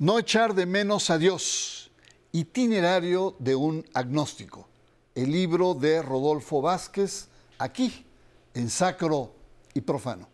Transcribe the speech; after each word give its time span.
No 0.00 0.16
echar 0.16 0.54
de 0.54 0.64
menos 0.64 1.10
a 1.10 1.18
Dios. 1.18 1.90
Itinerario 2.30 3.34
de 3.40 3.56
un 3.56 3.84
agnóstico. 3.94 4.68
El 5.16 5.32
libro 5.32 5.74
de 5.74 6.02
Rodolfo 6.02 6.62
Vázquez, 6.62 7.28
aquí, 7.58 8.06
en 8.54 8.70
Sacro 8.70 9.32
y 9.74 9.80
Profano. 9.80 10.28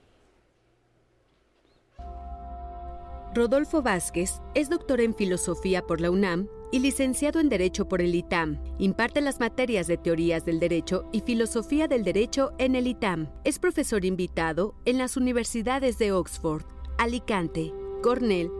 Rodolfo 3.34 3.80
Vázquez 3.80 4.34
es 4.54 4.68
doctor 4.68 5.00
en 5.00 5.14
filosofía 5.14 5.80
por 5.86 6.02
la 6.02 6.10
UNAM 6.10 6.46
y 6.70 6.80
licenciado 6.80 7.40
en 7.40 7.48
Derecho 7.48 7.88
por 7.88 8.02
el 8.02 8.14
ITAM. 8.14 8.62
Imparte 8.78 9.22
las 9.22 9.40
materias 9.40 9.86
de 9.86 9.96
teorías 9.96 10.44
del 10.44 10.60
derecho 10.60 11.08
y 11.10 11.22
filosofía 11.22 11.88
del 11.88 12.04
derecho 12.04 12.52
en 12.58 12.74
el 12.74 12.86
ITAM. 12.86 13.30
Es 13.44 13.58
profesor 13.58 14.04
invitado 14.04 14.74
en 14.84 14.98
las 14.98 15.16
universidades 15.16 15.96
de 15.96 16.12
Oxford, 16.12 16.64
Alicante, 16.98 17.72
Cornell, 18.02 18.50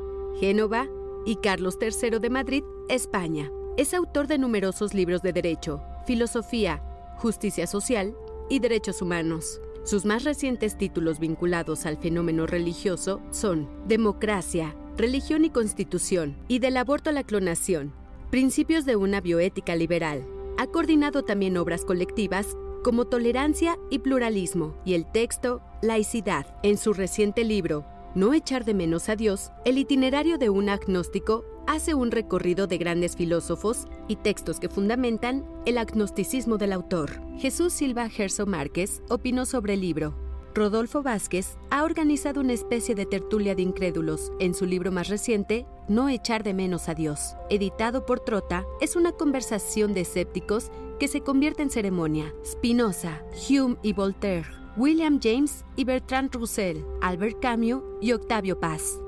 Génova 0.41 0.89
y 1.25 1.37
Carlos 1.37 1.79
III 1.81 2.19
de 2.19 2.31
Madrid, 2.31 2.65
España. 2.89 3.51
Es 3.77 3.95
autor 3.95 4.27
de 4.27 4.39
numerosos 4.39 4.95
libros 4.95 5.23
de 5.23 5.33
derecho, 5.33 5.81
filosofía, 6.07 6.83
justicia 7.19 7.67
social 7.67 8.15
y 8.49 8.59
derechos 8.59 9.01
humanos. 9.01 9.61
Sus 9.85 10.05
más 10.05 10.25
recientes 10.25 10.77
títulos 10.77 11.19
vinculados 11.19 11.87
al 11.87 11.99
fenómeno 11.99 12.47
religioso 12.47 13.21
son 13.31 13.69
Democracia, 13.87 14.75
Religión 14.97 15.45
y 15.45 15.51
Constitución 15.51 16.37
y 16.49 16.59
Del 16.59 16.77
aborto 16.77 17.11
a 17.11 17.13
la 17.13 17.25
clonación, 17.25 17.93
Principios 18.31 18.85
de 18.85 18.97
una 18.97 19.21
bioética 19.21 19.77
liberal. 19.77 20.27
Ha 20.59 20.67
coordinado 20.67 21.23
también 21.23 21.57
obras 21.57 21.85
colectivas 21.85 22.57
como 22.83 23.07
Tolerancia 23.07 23.79
y 23.91 24.01
Pluralismo 24.01 24.75
y 24.85 24.95
el 24.95 25.11
texto 25.11 25.63
Laicidad. 25.83 26.47
En 26.63 26.77
su 26.77 26.93
reciente 26.93 27.45
libro 27.45 27.85
no 28.15 28.33
echar 28.33 28.65
de 28.65 28.75
menos 28.75 29.09
a 29.09 29.17
Dios, 29.17 29.51
el 29.65 29.79
itinerario 29.79 30.39
de 30.39 30.51
un 30.51 30.69
agnóstico 30.69 31.45
hace 31.67 31.95
un 31.95 32.11
recorrido 32.11 32.67
de 32.67 32.79
grandes 32.79 33.17
filósofos 33.17 33.87
y 34.07 34.17
textos 34.17 34.61
que 34.61 34.69
fundamentan 34.69 35.45
el 35.67 35.79
agnosticismo 35.79 36.59
del 36.59 36.73
autor. 36.73 37.21
Jesús 37.39 37.73
Silva 37.73 38.09
Gerso 38.09 38.47
Márquez 38.47 39.03
opinó 39.09 39.47
sobre 39.47 39.75
el 39.75 39.81
libro. 39.81 40.15
Rodolfo 40.55 41.03
Vázquez 41.03 41.57
ha 41.71 41.83
organizado 41.83 42.41
una 42.41 42.53
especie 42.53 42.95
de 42.95 43.07
tertulia 43.07 43.57
de 43.57 43.63
incrédulos 43.63 44.31
en 44.39 44.55
su 44.55 44.67
libro 44.67 44.93
más 44.93 45.09
reciente, 45.09 45.67
No 45.89 46.09
echar 46.09 46.45
de 46.45 46.55
menos 46.55 46.89
a 46.89 46.95
Dios. 46.95 47.35
Editado 47.51 48.07
por 48.07 48.21
Trota, 48.21 48.65
es 48.81 48.95
una 48.95 49.11
conversación 49.11 49.95
de 49.95 50.03
escépticos 50.03 50.71
que 51.01 51.09
se 51.09 51.23
convierte 51.23 51.63
en 51.63 51.71
ceremonia. 51.71 52.33
Spinoza, 52.45 53.23
Hume 53.49 53.77
y 53.83 53.95
Voltaire 53.95 54.64
William 54.77 55.21
James 55.23 55.65
y 55.77 55.85
Bertrand 55.85 56.35
Russell, 56.35 56.79
Albert 57.01 57.39
Camus 57.41 57.81
y 58.01 58.11
Octavio 58.11 58.59
Paz. 58.59 58.99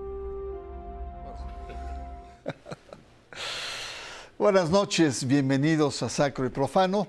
Buenas 4.39 4.70
noches, 4.70 5.27
bienvenidos 5.27 6.05
a 6.05 6.09
Sacro 6.09 6.47
y 6.47 6.50
Profano. 6.50 7.09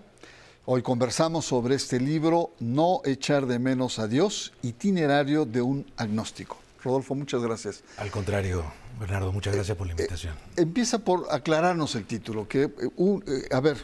Hoy 0.66 0.81
conversamos 0.81 1.45
sobre 1.45 1.75
este 1.75 2.00
libro, 2.00 2.55
No 2.59 3.02
echar 3.05 3.45
de 3.45 3.59
menos 3.59 4.00
a 4.00 4.08
Dios, 4.08 4.53
itinerario 4.63 5.45
de 5.45 5.61
un 5.61 5.85
agnóstico. 5.95 6.58
Rodolfo, 6.83 7.13
muchas 7.13 7.44
gracias. 7.44 7.83
Al 7.97 8.09
contrario, 8.09 8.63
Bernardo, 9.00 9.31
muchas 9.31 9.53
gracias 9.53 9.78
por 9.78 9.85
la 9.85 9.94
eh, 9.94 9.97
invitación. 10.00 10.33
Eh, 10.33 10.63
empieza 10.63 10.97
por 10.97 11.28
aclararnos 11.30 11.94
el 11.94 12.05
título, 12.05 12.47
que, 12.47 12.63
eh, 12.63 13.50
a 13.51 13.59
ver, 13.59 13.78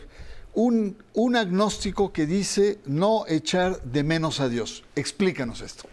un, 0.53 1.36
agnóstico 1.36 2.14
que 2.14 2.25
dice 2.25 2.80
no 2.86 3.25
echar 3.28 3.81
de 3.84 4.03
menos 4.03 4.40
a 4.40 4.50
Dios. 4.50 4.84
Explícanos 4.96 5.62
esto. 5.62 5.90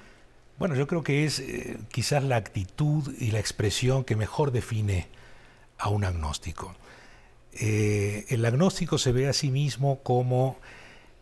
Bueno, 0.59 0.75
yo 0.75 0.87
creo 0.87 1.03
que 1.03 1.25
es 1.25 1.41
eh, 1.41 1.79
quizás 1.91 2.23
la 2.23 2.37
actitud 2.37 3.15
y 3.19 3.31
la 3.31 3.39
expresión 3.39 4.05
que 4.05 4.17
mejor 4.17 4.53
define 4.53 5.09
a 5.79 5.89
un 5.89 6.05
agnóstico. 6.05 6.75
Eh, 7.53 8.27
el 8.29 8.45
agnóstico 8.45 8.99
se 8.99 9.13
ve 9.13 9.29
a 9.29 9.33
sí 9.33 9.51
mismo 9.51 10.01
como 10.03 10.59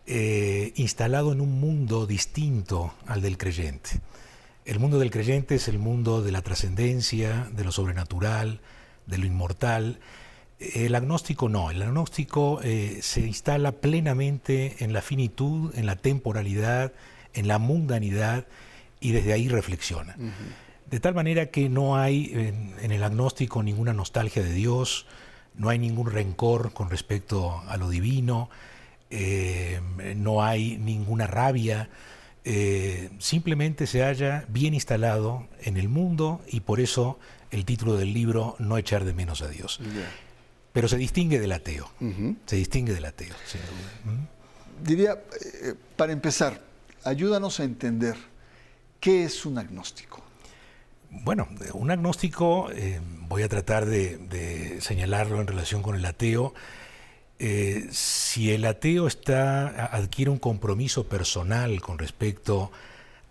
eh, 0.06 0.72
instalado 0.76 1.32
en 1.32 1.40
un 1.40 1.60
mundo 1.60 2.06
distinto 2.06 2.94
al 3.06 3.22
del 3.22 3.38
creyente. 3.38 4.00
El 4.64 4.80
mundo 4.80 4.98
del 4.98 5.10
creyente 5.10 5.54
es 5.54 5.68
el 5.68 5.78
mundo 5.78 6.22
de 6.22 6.32
la 6.32 6.42
trascendencia, 6.42 7.48
de 7.52 7.64
lo 7.64 7.72
sobrenatural, 7.72 8.60
de 9.06 9.18
lo 9.18 9.26
inmortal, 9.26 10.00
el 10.58 10.94
agnóstico 10.94 11.48
no, 11.48 11.70
el 11.70 11.80
agnóstico 11.82 12.60
eh, 12.62 12.98
se 13.00 13.20
instala 13.20 13.72
plenamente 13.72 14.76
en 14.80 14.92
la 14.92 15.02
finitud, 15.02 15.72
en 15.76 15.86
la 15.86 15.96
temporalidad, 15.96 16.92
en 17.34 17.46
la 17.46 17.58
mundanidad 17.58 18.46
y 19.00 19.12
desde 19.12 19.32
ahí 19.32 19.48
reflexiona. 19.48 20.16
De 20.90 21.00
tal 21.00 21.14
manera 21.14 21.46
que 21.46 21.68
no 21.68 21.96
hay 21.96 22.32
en, 22.80 22.90
el 22.90 23.04
agnóstico 23.04 23.62
ninguna 23.62 23.92
nostalgia 23.92 24.42
de 24.42 24.52
Dios, 24.52 25.06
no 25.54 25.68
hay 25.68 25.78
ningún 25.78 26.10
rencor 26.10 26.72
con 26.72 26.90
respecto 26.90 27.62
a 27.68 27.76
lo 27.76 27.88
divino, 27.88 28.50
eh, 29.10 29.80
no 30.16 30.42
hay 30.42 30.76
ninguna 30.78 31.28
rabia, 31.28 31.88
eh, 32.44 33.10
simplemente 33.18 33.86
se 33.86 34.02
halla 34.02 34.44
bien 34.48 34.74
instalado 34.74 35.46
en 35.62 35.76
el 35.76 35.88
mundo 35.88 36.40
y 36.48 36.60
por 36.60 36.80
eso 36.80 37.18
el 37.52 37.64
título 37.64 37.96
del 37.96 38.12
libro, 38.12 38.56
No 38.58 38.76
echar 38.76 39.04
de 39.04 39.12
menos 39.12 39.42
a 39.42 39.48
Dios 39.48 39.80
pero 40.78 40.86
se 40.86 40.96
distingue 40.96 41.40
del 41.40 41.50
ateo. 41.50 41.90
Se 42.46 42.54
distingue 42.54 42.94
del 42.94 43.04
ateo. 43.04 43.34
Diría, 44.80 45.24
eh, 45.64 45.74
para 45.96 46.12
empezar, 46.12 46.62
ayúdanos 47.02 47.58
a 47.58 47.64
entender 47.64 48.14
qué 49.00 49.24
es 49.24 49.44
un 49.44 49.58
agnóstico. 49.58 50.22
Bueno, 51.10 51.48
un 51.72 51.90
agnóstico, 51.90 52.70
eh, 52.70 53.00
voy 53.26 53.42
a 53.42 53.48
tratar 53.48 53.86
de, 53.86 54.78
señalarlo 54.80 55.40
en 55.40 55.48
relación 55.48 55.82
con 55.82 55.96
el 55.96 56.04
ateo. 56.04 56.54
Eh, 57.40 57.88
si 57.90 58.52
el 58.52 58.64
ateo 58.64 59.08
está, 59.08 59.86
adquiere 59.86 60.30
un 60.30 60.38
compromiso 60.38 61.08
personal 61.08 61.80
con 61.80 61.98
respecto 61.98 62.70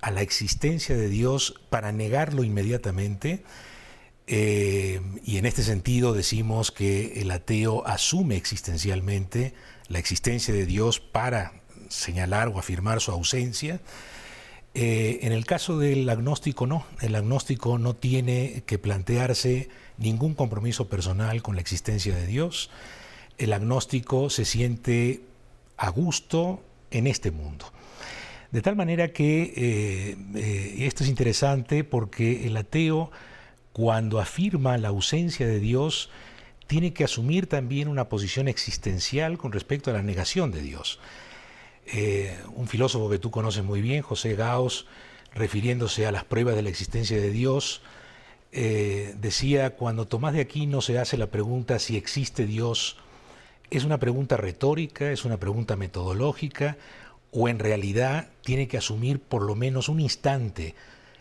a 0.02 0.12
la 0.12 0.22
existencia 0.22 0.97
de 0.97 1.08
Dios 1.08 1.62
para 1.69 1.94
negarlo 1.94 2.44
inmediatamente, 2.44 3.41
eh, 4.27 4.99
y 5.23 5.38
en 5.38 5.45
este 5.45 5.63
sentido 5.63 6.11
decimos 6.13 6.71
que 6.71 7.21
el 7.21 7.31
ateo 7.31 7.88
asume 7.88 8.35
existencialmente 8.35 9.53
la 9.88 9.99
existencia 9.99 10.53
de 10.53 10.65
Dios 10.65 10.99
para 10.99 11.53
señalar 11.88 12.49
o 12.49 12.59
afirmar 12.59 12.99
su 12.99 13.11
ausencia. 13.11 13.79
Eh, 14.73 15.19
en 15.23 15.31
el 15.31 15.45
caso 15.45 15.79
del 15.79 16.07
agnóstico 16.09 16.67
no, 16.67 16.85
el 17.01 17.16
agnóstico 17.16 17.77
no 17.79 17.95
tiene 17.95 18.63
que 18.66 18.77
plantearse 18.77 19.69
ningún 19.97 20.35
compromiso 20.35 20.89
personal 20.89 21.41
con 21.41 21.55
la 21.55 21.61
existencia 21.61 22.13
de 22.13 22.27
Dios. 22.27 22.69
El 23.37 23.53
agnóstico 23.53 24.29
se 24.29 24.43
siente 24.43 25.21
a 25.77 25.89
gusto 25.89 26.61
en 26.91 27.07
este 27.07 27.31
mundo. 27.31 27.66
De 28.51 28.61
tal 28.61 28.75
manera 28.75 29.13
que 29.13 29.53
eh, 29.55 30.85
esto 30.85 31.03
es 31.03 31.09
interesante 31.09 31.85
porque 31.85 32.45
el 32.45 32.57
ateo 32.57 33.09
cuando 33.77 34.19
afirma 34.19 34.75
la 34.79 34.88
ausencia 34.88 35.45
de 35.45 35.59
Dios, 35.59 36.09
tiene 36.65 36.93
que 36.93 37.03
asumir 37.03 37.45
también 37.45 37.89
una 37.89 38.09
posición 38.09 38.47
existencial 38.47 39.38
con 39.38 39.51
respecto 39.51 39.91
a 39.91 39.93
la 39.93 40.01
negación 40.01 40.49
de 40.49 40.63
Dios. 40.63 40.99
Eh, 41.85 42.35
un 42.55 42.67
filósofo 42.67 43.07
que 43.07 43.19
tú 43.19 43.29
conoces 43.29 43.63
muy 43.63 43.81
bien, 43.81 44.01
José 44.01 44.33
Gauss, 44.33 44.87
refiriéndose 45.35 46.07
a 46.07 46.11
las 46.11 46.23
pruebas 46.23 46.55
de 46.55 46.63
la 46.63 46.69
existencia 46.69 47.17
de 47.17 47.29
Dios, 47.29 47.84
eh, 48.52 49.13
decía, 49.22 49.75
cuando 49.75 50.07
Tomás 50.07 50.34
de 50.34 50.41
Aquino 50.41 50.81
se 50.81 50.97
hace 50.97 51.16
la 51.16 51.28
pregunta 51.28 51.78
si 51.78 51.97
existe 51.97 52.47
Dios, 52.47 52.97
¿es 53.69 53.84
una 53.84 53.99
pregunta 53.99 54.37
retórica, 54.37 55.11
es 55.11 55.23
una 55.23 55.37
pregunta 55.37 55.75
metodológica, 55.75 56.78
o 57.31 57.47
en 57.47 57.59
realidad 57.59 58.29
tiene 58.41 58.67
que 58.67 58.79
asumir 58.79 59.19
por 59.19 59.43
lo 59.43 59.53
menos 59.53 59.87
un 59.87 59.99
instante 59.99 60.73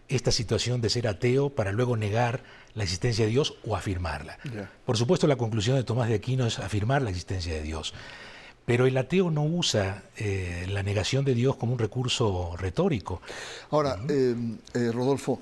esta 0.09 0.31
situación 0.31 0.81
de 0.81 0.91
ser 0.91 1.09
ateo 1.09 1.51
para 1.51 1.73
luego 1.73 1.97
negar 1.97 2.43
la 2.75 2.85
existencia 2.85 3.25
de 3.25 3.31
Dios 3.31 3.55
o 3.67 3.77
afirmarla. 3.77 4.39
Por 4.85 4.97
supuesto, 4.97 5.27
la 5.27 5.37
conclusión 5.37 5.77
de 5.77 5.85
Tomás 5.85 6.09
de 6.09 6.17
Aquino 6.17 6.47
es 6.47 6.59
afirmar 6.59 7.03
la 7.03 7.11
existencia 7.11 7.55
de 7.55 7.63
Dios. 7.63 7.95
Pero 8.67 8.87
el 8.87 8.97
ateo 8.99 9.31
no 9.31 9.45
usa 9.45 10.03
eh, 10.17 10.67
la 10.69 10.83
negación 10.83 11.25
de 11.25 11.35
Dios 11.35 11.57
como 11.57 11.73
un 11.73 11.79
recurso 11.79 12.55
retórico. 12.59 13.23
Ahora, 13.71 13.97
eh, 14.09 14.35
eh, 14.75 14.91
Rodolfo, 14.93 15.41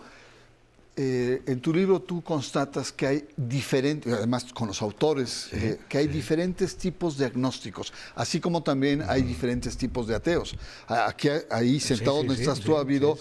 eh, 0.97 1.43
en 1.47 1.61
tu 1.61 1.75
libro 1.75 2.01
tú 2.03 2.23
constatas 2.23 2.93
que 2.93 3.07
hay 3.07 3.29
diferentes, 3.37 4.13
además 4.13 4.45
con 4.53 4.69
los 4.69 4.81
autores, 4.81 5.49
eh, 5.51 5.81
que 5.89 5.99
hay 5.99 6.07
diferentes 6.07 6.77
tipos 6.77 7.19
de 7.19 7.27
agnósticos, 7.27 7.93
así 8.15 8.39
como 8.39 8.63
también 8.63 9.03
hay 9.09 9.23
diferentes 9.23 9.77
tipos 9.77 10.07
de 10.07 10.15
ateos. 10.15 10.55
Aquí, 10.87 11.29
ahí 11.51 11.81
sentado 11.81 12.19
donde 12.19 12.35
estás 12.35 12.61
tú, 12.61 12.77
ha 12.77 12.81
habido 12.81 13.19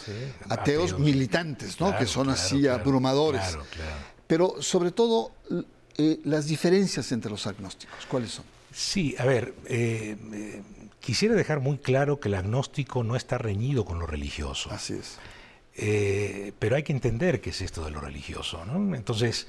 ateos, 0.49 0.99
militantes, 0.99 1.79
¿no? 1.79 1.97
que 1.97 2.05
son 2.05 2.29
así 2.29 2.67
abrumadores. 2.67 3.57
Pero 4.27 4.61
sobre 4.61 4.91
todo, 4.91 5.31
eh, 5.97 6.19
las 6.25 6.45
diferencias 6.45 7.11
entre 7.11 7.31
los 7.31 7.47
agnósticos, 7.47 8.05
¿cuáles 8.07 8.31
son? 8.31 8.45
Sí, 8.71 9.15
a 9.17 9.25
ver, 9.25 9.55
quisiera 10.99 11.33
dejar 11.33 11.59
muy 11.59 11.79
claro 11.79 12.19
que 12.19 12.27
el 12.27 12.35
agnóstico 12.35 13.03
no 13.03 13.15
está 13.15 13.39
reñido 13.39 13.83
con 13.83 13.97
lo 13.97 14.05
religioso. 14.05 14.69
Así 14.71 14.93
es. 14.93 15.17
Eh, 15.75 16.53
pero 16.59 16.75
hay 16.75 16.83
que 16.83 16.93
entender 16.93 17.41
qué 17.41 17.49
es 17.49 17.61
esto 17.61 17.83
de 17.83 17.91
lo 17.91 17.99
religioso. 17.99 18.63
Entonces, 18.93 19.47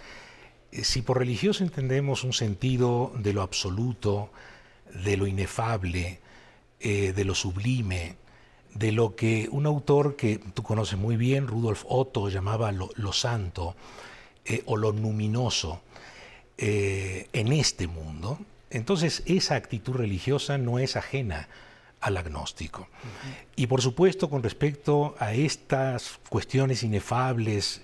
si 0.73 1.03
por 1.03 1.19
religioso 1.19 1.63
entendemos 1.63 2.25
un 2.25 2.33
sentido 2.33 3.13
de 3.17 3.33
lo 3.33 3.43
absoluto, 3.43 4.31
de 5.05 5.17
lo 5.17 5.27
inefable, 5.27 6.21
de 6.81 7.25
lo 7.25 7.35
sublime, 7.35 8.17
de 8.75 8.93
lo 8.93 9.17
que 9.17 9.49
un 9.51 9.65
autor 9.65 10.17
que 10.17 10.39
tú 10.39 10.63
conoces 10.63 10.99
muy 10.99 11.17
bien, 11.17 11.47
Rudolf 11.47 11.85
Otto, 11.89 12.29
llamaba 12.29 12.73
lo, 12.73 13.13
santo 13.13 13.75
o 14.67 14.77
lo 14.77 14.93
luminoso 14.93 15.81
en 16.59 17.53
este 17.53 17.87
mundo, 17.87 18.39
entonces 18.75 19.23
esa 19.27 19.55
actitud 19.55 19.95
religiosa 19.95 20.59
no 20.59 20.81
es 20.81 20.97
ajena 20.97 21.49
al 22.05 22.19
agnóstico. 22.19 22.87
Y 23.57 23.67
por 23.67 23.81
supuesto, 23.81 24.29
con 24.29 24.43
respecto 24.43 25.15
a 25.19 25.33
estas 25.33 26.21
cuestiones 26.29 26.83
inefables, 26.83 27.81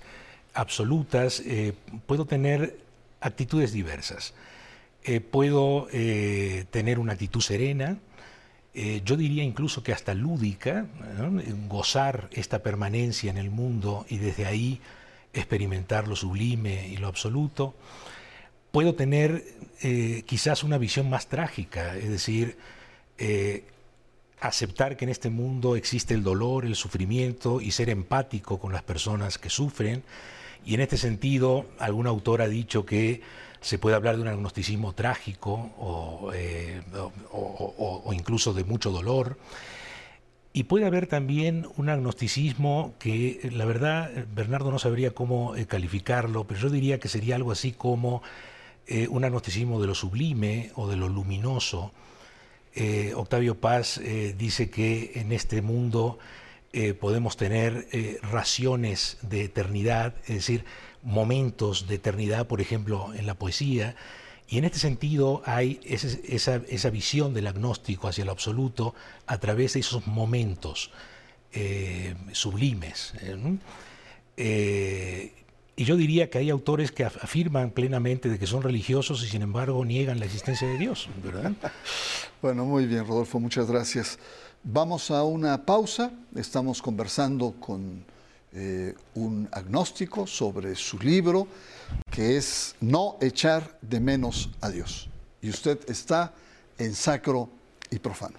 absolutas, 0.53 1.39
eh, 1.39 1.73
puedo 2.05 2.25
tener 2.25 2.77
actitudes 3.19 3.73
diversas. 3.73 4.35
Eh, 5.03 5.21
puedo 5.21 5.87
eh, 5.91 6.65
tener 6.69 6.99
una 6.99 7.13
actitud 7.13 7.41
serena, 7.41 7.97
yo 9.03 9.17
diría 9.17 9.43
incluso 9.43 9.83
que 9.83 9.91
hasta 9.91 10.13
lúdica, 10.13 10.85
gozar 11.67 12.29
esta 12.31 12.59
permanencia 12.59 13.29
en 13.29 13.37
el 13.37 13.49
mundo 13.49 14.05
y 14.07 14.17
desde 14.17 14.45
ahí 14.45 14.79
experimentar 15.33 16.07
lo 16.07 16.15
sublime 16.15 16.87
y 16.87 16.95
lo 16.95 17.07
absoluto. 17.07 17.73
Puedo 18.71 18.95
tener 18.95 19.43
quizás 20.25 20.63
una 20.63 20.77
visión 20.77 21.09
más 21.09 21.27
trágica, 21.27 21.97
es 21.97 22.09
decir, 22.09 22.55
aceptar 24.41 24.97
que 24.97 25.05
en 25.05 25.09
este 25.09 25.29
mundo 25.29 25.75
existe 25.75 26.13
el 26.13 26.23
dolor, 26.23 26.65
el 26.65 26.75
sufrimiento 26.75 27.61
y 27.61 27.71
ser 27.71 27.89
empático 27.89 28.59
con 28.59 28.73
las 28.73 28.83
personas 28.83 29.37
que 29.37 29.49
sufren. 29.49 30.03
Y 30.65 30.73
en 30.73 30.81
este 30.81 30.97
sentido, 30.97 31.67
algún 31.79 32.07
autor 32.07 32.41
ha 32.41 32.47
dicho 32.47 32.85
que 32.85 33.21
se 33.61 33.77
puede 33.77 33.95
hablar 33.95 34.15
de 34.15 34.23
un 34.23 34.27
agnosticismo 34.27 34.93
trágico 34.93 35.71
o, 35.77 36.31
eh, 36.33 36.81
incluso 38.11 38.53
de 38.53 38.63
mucho 38.63 38.91
dolor. 38.91 39.37
Y 40.53 40.63
puede 40.63 40.85
haber 40.85 41.07
también 41.07 41.67
un 41.77 41.89
agnosticismo 41.89 42.93
que, 42.99 43.49
la 43.53 43.63
verdad, 43.65 44.11
Bernardo 44.33 44.71
no 44.71 44.79
sabría 44.79 45.11
cómo 45.11 45.55
eh, 45.55 45.65
calificarlo, 45.65 46.45
pero 46.45 46.59
yo 46.59 46.69
diría 46.69 46.99
que 46.99 47.07
sería 47.07 47.35
algo 47.35 47.51
así 47.51 47.71
como 47.71 48.21
eh, 48.87 49.07
un 49.07 49.23
agnosticismo 49.23 49.79
de 49.79 49.87
lo 49.87 49.95
sublime 49.95 50.71
o 50.75 50.89
de 50.89 50.97
lo 50.97 51.07
luminoso, 51.07 51.93
eh, 52.73 53.13
Octavio 53.15 53.59
Paz 53.59 53.97
eh, 53.97 54.33
dice 54.37 54.69
que 54.69 55.11
en 55.15 55.31
este 55.31 55.61
mundo 55.61 56.19
eh, 56.73 56.93
podemos 56.93 57.35
tener 57.35 57.87
raciones 58.21 59.17
de 59.21 59.43
eternidad, 59.43 60.15
es 60.23 60.35
decir, 60.35 60.65
momentos 61.03 61.87
de 61.87 61.95
eternidad, 61.95 62.47
por 62.47 62.61
ejemplo, 62.61 63.13
en 63.13 63.25
la 63.25 63.33
poesía, 63.33 63.95
y 64.47 64.57
en 64.57 64.65
este 64.65 64.79
sentido 64.79 65.41
hay 65.45 65.79
esa, 65.83 66.89
visión 66.89 67.33
del 67.33 67.47
agnóstico 67.47 68.07
hacia 68.07 68.25
lo 68.25 68.31
absoluto 68.31 68.93
a 69.25 69.37
través 69.39 69.73
de 69.73 69.79
esos 69.79 70.07
momentos 70.07 70.91
sublimes. 72.33 73.13
Y 75.81 75.83
yo 75.83 75.97
diría 75.97 76.29
que 76.29 76.37
hay 76.37 76.51
autores 76.51 76.91
que 76.91 77.05
afirman 77.05 77.71
plenamente 77.71 78.29
de 78.29 78.37
que 78.37 78.45
son 78.45 78.61
religiosos 78.61 79.23
y 79.23 79.27
sin 79.27 79.41
embargo 79.41 79.83
niegan 79.83 80.19
la 80.19 80.25
existencia 80.25 80.67
de 80.67 80.77
Dios, 80.77 81.09
bueno, 82.39 82.65
muy 82.65 82.85
bien, 82.85 83.07
Rodolfo, 83.07 83.39
muchas 83.39 83.65
gracias. 83.65 84.19
Vamos 84.63 85.09
a 85.09 85.23
una 85.23 85.65
pausa. 85.65 86.11
Estamos 86.35 86.83
conversando 86.83 87.55
con 87.59 88.05
eh, 88.53 88.93
un 89.15 89.49
agnóstico 89.51 90.27
sobre 90.27 90.75
su 90.75 90.99
libro 90.99 91.47
que 92.11 92.37
es 92.37 92.75
No 92.79 93.17
echar 93.19 93.79
de 93.81 93.99
menos 93.99 94.51
a 94.61 94.69
Dios. 94.69 95.09
Y 95.41 95.49
usted 95.49 95.79
está 95.89 96.31
en 96.77 96.93
sacro 96.93 97.49
y 97.89 97.97
profano. 97.97 98.37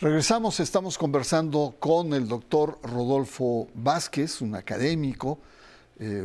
Regresamos, 0.00 0.60
estamos 0.60 0.96
conversando 0.96 1.74
con 1.80 2.14
el 2.14 2.28
doctor 2.28 2.78
Rodolfo 2.84 3.66
Vázquez, 3.74 4.40
un 4.40 4.54
académico. 4.54 5.40
Eh, 5.98 6.24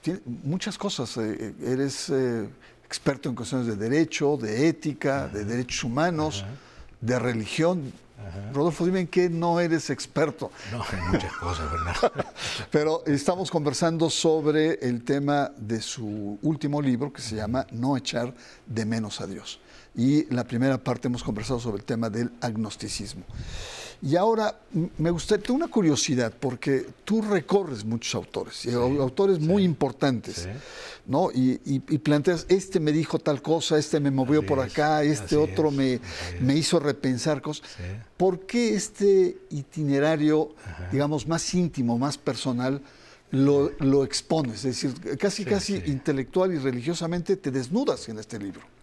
tiene 0.00 0.20
muchas 0.24 0.78
cosas. 0.78 1.14
Eh, 1.18 1.36
eh, 1.38 1.72
eres 1.72 2.10
experto 2.86 3.28
en 3.28 3.34
cuestiones 3.34 3.66
de 3.66 3.76
derecho, 3.76 4.38
de 4.38 4.68
ética, 4.68 5.28
de 5.28 5.44
derechos 5.44 5.84
humanos, 5.84 6.46
de 6.98 7.18
religión. 7.18 7.92
Rodolfo, 8.54 8.86
dime 8.86 9.00
en 9.00 9.08
qué 9.08 9.28
no 9.28 9.60
eres 9.60 9.90
experto. 9.90 10.50
No, 10.72 10.82
en 10.90 11.10
muchas 11.10 11.32
cosas, 11.34 11.70
Bernardo. 11.70 12.12
Pero 12.70 13.04
estamos 13.04 13.50
conversando 13.50 14.08
sobre 14.08 14.78
el 14.80 15.04
tema 15.04 15.52
de 15.58 15.82
su 15.82 16.38
último 16.40 16.80
libro 16.80 17.12
que 17.12 17.20
se 17.20 17.36
llama 17.36 17.66
No 17.72 17.94
echar 17.94 18.32
de 18.64 18.86
menos 18.86 19.20
a 19.20 19.26
Dios 19.26 19.60
y 19.96 20.28
en 20.28 20.36
la 20.36 20.44
primera 20.44 20.76
parte 20.78 21.08
hemos 21.08 21.22
conversado 21.22 21.58
sobre 21.58 21.78
el 21.78 21.84
tema 21.84 22.10
del 22.10 22.30
agnosticismo. 22.40 23.24
Y 24.02 24.14
ahora 24.16 24.60
me 24.98 25.10
gustaría, 25.10 25.42
tengo 25.42 25.56
una 25.56 25.68
curiosidad, 25.68 26.32
porque 26.38 26.86
tú 27.04 27.22
recorres 27.22 27.82
muchos 27.82 28.14
autores, 28.14 28.66
autores 28.74 29.40
muy 29.40 29.64
importantes, 29.64 30.46
¿no? 31.06 31.30
Y, 31.32 31.78
planteas, 31.98 32.44
este 32.50 32.78
me 32.78 32.92
dijo 32.92 33.18
tal 33.18 33.40
cosa, 33.40 33.78
este 33.78 33.98
me 33.98 34.10
movió 34.10 34.44
por 34.44 34.60
acá, 34.60 35.02
este 35.02 35.36
otro 35.36 35.70
me, 35.70 35.98
me, 36.40 36.54
hizo 36.54 36.78
repensar 36.78 37.40
cosas. 37.40 37.66
¿Por 38.18 38.40
qué 38.40 38.74
este 38.74 39.38
itinerario, 39.50 40.54
digamos, 40.92 41.26
más 41.26 41.54
íntimo, 41.54 41.96
más 41.96 42.18
personal, 42.18 42.82
lo, 43.30 43.72
lo 43.78 44.04
expones? 44.04 44.62
Es 44.66 44.82
decir, 44.82 45.16
casi, 45.16 45.46
casi 45.46 45.82
intelectual 45.86 46.52
y 46.52 46.58
religiosamente 46.58 47.36
te 47.36 47.50
desnudas 47.50 48.10
en 48.10 48.18
este 48.18 48.38
libro. 48.38 48.75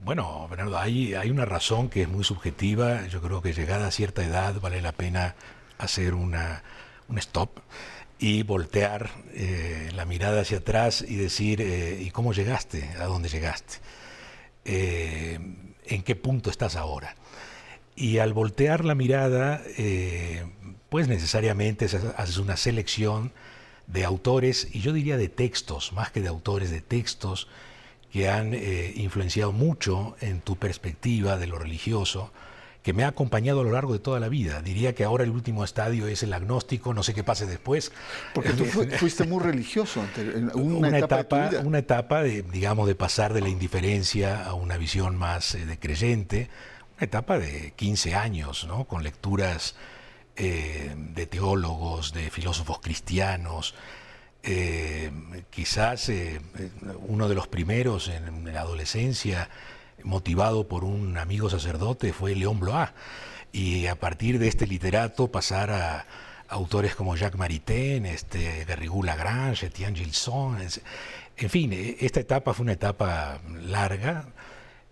Bueno, 0.00 0.46
Bernardo, 0.48 0.78
hay, 0.78 1.14
hay 1.14 1.30
una 1.30 1.44
razón 1.44 1.88
que 1.88 2.02
es 2.02 2.08
muy 2.08 2.22
subjetiva. 2.22 3.06
Yo 3.08 3.20
creo 3.20 3.42
que 3.42 3.52
llegada 3.52 3.88
a 3.88 3.90
cierta 3.90 4.24
edad 4.24 4.60
vale 4.60 4.80
la 4.80 4.92
pena 4.92 5.34
hacer 5.76 6.14
una, 6.14 6.62
un 7.08 7.18
stop 7.18 7.58
y 8.20 8.42
voltear 8.44 9.10
eh, 9.34 9.90
la 9.94 10.04
mirada 10.04 10.42
hacia 10.42 10.58
atrás 10.58 11.04
y 11.06 11.16
decir, 11.16 11.60
eh, 11.60 12.00
¿y 12.00 12.10
cómo 12.10 12.32
llegaste? 12.32 12.88
¿A 13.00 13.04
dónde 13.06 13.28
llegaste? 13.28 13.78
Eh, 14.64 15.40
¿En 15.86 16.02
qué 16.02 16.14
punto 16.14 16.50
estás 16.50 16.76
ahora? 16.76 17.16
Y 17.96 18.18
al 18.18 18.32
voltear 18.32 18.84
la 18.84 18.94
mirada, 18.94 19.60
pues 20.88 21.08
necesariamente 21.08 21.86
haces 21.86 22.38
una 22.38 22.56
selección 22.56 23.32
de 23.88 24.04
autores, 24.04 24.68
y 24.72 24.80
yo 24.80 24.92
diría 24.92 25.16
de 25.16 25.28
textos, 25.28 25.92
más 25.92 26.12
que 26.12 26.20
de 26.20 26.28
autores, 26.28 26.70
de 26.70 26.80
textos, 26.80 27.48
que 28.12 28.28
han 28.28 28.54
eh, 28.54 28.92
influenciado 28.96 29.52
mucho 29.52 30.16
en 30.20 30.40
tu 30.40 30.56
perspectiva 30.56 31.36
de 31.36 31.46
lo 31.46 31.58
religioso, 31.58 32.32
que 32.82 32.92
me 32.94 33.04
ha 33.04 33.08
acompañado 33.08 33.60
a 33.60 33.64
lo 33.64 33.72
largo 33.72 33.92
de 33.92 33.98
toda 33.98 34.18
la 34.18 34.28
vida. 34.28 34.62
Diría 34.62 34.94
que 34.94 35.04
ahora 35.04 35.24
el 35.24 35.30
último 35.30 35.62
estadio 35.62 36.06
es 36.06 36.22
el 36.22 36.32
agnóstico, 36.32 36.94
no 36.94 37.02
sé 37.02 37.12
qué 37.12 37.22
pase 37.22 37.44
después. 37.44 37.92
Porque 38.32 38.54
tú 38.54 38.64
fuiste 38.98 39.24
muy 39.24 39.42
religioso 39.42 40.02
en 40.16 40.50
una, 40.54 40.96
etapa, 40.98 41.50
una 41.64 41.80
etapa 41.80 42.22
de, 42.22 42.42
digamos, 42.42 42.88
de 42.88 42.94
pasar 42.94 43.34
de 43.34 43.42
la 43.42 43.50
indiferencia 43.50 44.44
a 44.44 44.54
una 44.54 44.78
visión 44.78 45.16
más 45.16 45.54
eh, 45.54 45.66
de 45.66 45.78
creyente, 45.78 46.48
una 46.96 47.04
etapa 47.04 47.38
de 47.38 47.72
15 47.76 48.14
años, 48.14 48.66
¿no? 48.66 48.84
con 48.84 49.02
lecturas 49.02 49.74
eh, 50.36 50.94
de 50.96 51.26
teólogos, 51.26 52.14
de 52.14 52.30
filósofos 52.30 52.78
cristianos, 52.78 53.74
eh, 54.42 55.10
quizás 55.50 56.08
eh, 56.08 56.40
uno 57.06 57.28
de 57.28 57.34
los 57.34 57.48
primeros 57.48 58.08
en, 58.08 58.52
la 58.52 58.60
adolescencia, 58.60 59.50
motivado 60.04 60.68
por 60.68 60.84
un 60.84 61.18
amigo 61.18 61.50
sacerdote, 61.50 62.12
fue 62.12 62.34
León 62.34 62.60
Blois. 62.60 62.90
Y 63.52 63.86
a 63.86 63.96
partir 63.98 64.38
de 64.38 64.48
este 64.48 64.66
literato 64.66 65.28
pasar 65.28 65.70
a, 65.70 66.06
autores 66.48 66.94
como 66.94 67.14
Jacques 67.14 67.38
Maritain, 67.38 68.06
este, 68.06 68.64
Garrigou 68.64 69.02
Lagrange, 69.02 69.66
Etienne 69.66 69.96
Gilson. 69.96 70.56
En 71.36 71.50
fin, 71.50 71.72
e, 71.72 71.96
esta 72.00 72.20
etapa 72.20 72.54
fue 72.54 72.64
una 72.64 72.72
etapa 72.72 73.40
larga 73.66 74.28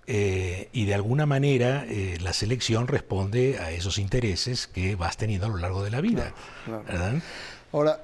eh, 0.06 0.68
y 0.72 0.84
de 0.84 0.94
alguna 0.94 1.24
manera 1.24 1.86
la 2.20 2.32
selección 2.32 2.88
responde 2.88 3.58
a 3.58 3.70
esos 3.70 3.98
intereses 3.98 4.66
que 4.66 4.96
vas 4.96 5.16
teniendo 5.16 5.46
a 5.46 5.48
lo 5.48 5.56
largo 5.56 5.82
de 5.82 5.90
la 5.90 6.00
vida. 6.00 6.34
Ahora, 7.72 8.00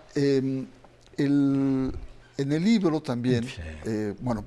em, 1.17 1.93
en 2.39 2.53
el 2.53 2.65
libro 2.65 3.01
también, 3.01 3.47
eh, 3.85 4.15
bueno, 4.21 4.45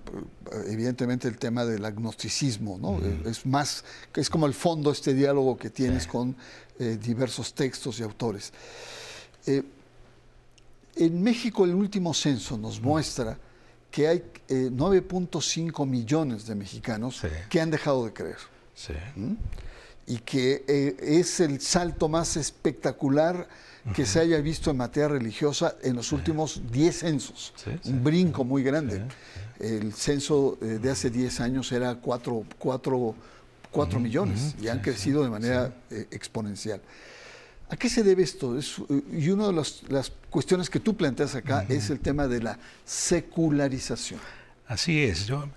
evidentemente 0.68 1.28
el 1.28 1.38
tema 1.38 1.66
del 1.66 1.86
agnosticismo, 1.86 2.78
¿no? 2.80 3.00
Es 3.30 3.46
más, 3.46 3.84
es 4.16 4.30
como 4.30 4.48
el 4.48 4.54
fondo 4.54 4.92
este 4.92 5.14
diálogo 5.14 5.58
que 5.58 5.70
tienes 5.70 6.08
con 6.08 6.36
eh, 6.78 6.98
diversos 7.02 7.54
textos 7.54 8.00
y 8.00 8.04
autores. 8.04 8.52
Eh, 9.46 9.64
en 10.98 11.24
México 11.24 11.64
el 11.64 11.74
último 11.74 12.14
censo 12.14 12.58
nos 12.58 12.82
muestra 12.82 13.38
que 13.90 14.08
hay 14.10 14.24
9.5 14.50 15.84
eh, 15.84 15.86
millones 15.86 16.46
de 16.46 16.56
mexicanos 16.56 17.22
que 17.50 17.62
han 17.62 17.72
dejado 17.72 18.06
de 18.06 18.14
creer. 18.14 18.38
¿Mm? 19.16 19.34
Y 20.08 20.18
que 20.20 20.64
eh, 20.68 20.96
es 21.00 21.40
el 21.40 21.62
salto 21.62 22.08
más 22.08 22.38
espectacular 22.38 23.48
que 23.94 24.06
se 24.06 24.20
haya 24.20 24.40
visto 24.40 24.72
en 24.72 24.78
materia 24.78 25.10
religiosa 25.10 25.76
en 25.84 25.96
los 25.96 26.12
últimos 26.12 26.62
10 26.72 26.96
censos. 26.98 27.54
Un 27.86 28.04
brinco 28.04 28.44
muy 28.44 28.64
grande. 28.64 29.04
El 29.60 29.94
censo 29.94 30.58
eh, 30.62 30.80
de 30.82 30.92
hace 30.92 31.10
10 31.10 31.40
años 31.42 31.72
era 31.72 31.96
4, 31.96 32.46
4, 32.58 33.16
4 33.72 34.00
millones 34.00 34.56
y 34.62 34.68
han 34.68 34.80
crecido 34.80 35.24
de 35.24 35.30
manera 35.30 35.74
exponencial. 36.12 36.82
¿A 37.70 37.76
qué 37.78 37.90
se 37.90 38.04
debe 38.04 38.24
esto? 38.24 38.58
y 39.12 39.30
una 39.30 39.48
de 39.48 39.54
las, 39.54 40.12
cuestiones 40.30 40.70
que 40.70 40.80
tú 40.80 40.96
planteas 40.96 41.34
acá 41.36 41.66
es 41.68 41.90
el 41.90 42.00
tema 42.00 42.28
de 42.28 42.42
la 42.42 42.60
secularización. 42.84 44.20
Así 44.68 45.04
es. 45.04 45.26
Yo, 45.26 45.48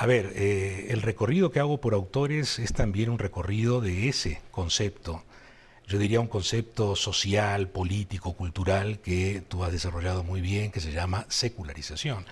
a 0.00 0.06
ver, 0.06 0.32
eh, 0.34 0.86
el 0.88 1.02
recorrido 1.02 1.50
que 1.50 1.60
hago 1.60 1.78
por 1.78 1.92
autores 1.92 2.58
es 2.58 2.72
también 2.72 3.10
un 3.10 3.18
recorrido 3.18 3.82
de 3.82 4.08
ese 4.08 4.40
concepto. 4.50 5.24
Yo 5.86 5.98
diría 5.98 6.20
un 6.20 6.26
concepto 6.26 6.96
social, 6.96 7.68
político, 7.68 8.32
cultural 8.32 9.00
que 9.00 9.42
tú 9.46 9.62
has 9.62 9.72
desarrollado 9.72 10.24
muy 10.24 10.40
bien, 10.40 10.72
que 10.72 10.80
se 10.80 10.90
llama 10.90 11.26
secularización. 11.28 12.24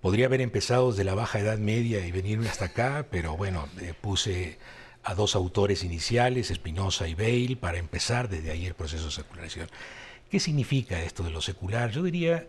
Podría 0.00 0.26
haber 0.26 0.40
empezado 0.40 0.90
desde 0.90 1.04
la 1.04 1.14
Baja 1.14 1.38
Edad 1.38 1.58
Media 1.58 2.04
y 2.04 2.10
venirme 2.10 2.48
hasta 2.48 2.64
acá, 2.64 3.06
pero 3.08 3.36
bueno, 3.36 3.68
eh, 3.80 3.94
puse 4.00 4.58
a 5.04 5.14
dos 5.14 5.36
autores 5.36 5.84
iniciales, 5.84 6.48
Spinoza 6.52 7.06
y 7.06 7.14
Bale, 7.14 7.54
para 7.54 7.78
empezar 7.78 8.28
desde 8.28 8.50
ahí 8.50 8.66
el 8.66 8.74
proceso 8.74 9.04
de 9.04 9.12
secularización. 9.12 9.68
¿Qué 10.28 10.40
significa 10.40 11.00
esto 11.00 11.22
de 11.22 11.30
lo 11.30 11.40
secular? 11.40 11.92
Yo 11.92 12.02
diría, 12.02 12.48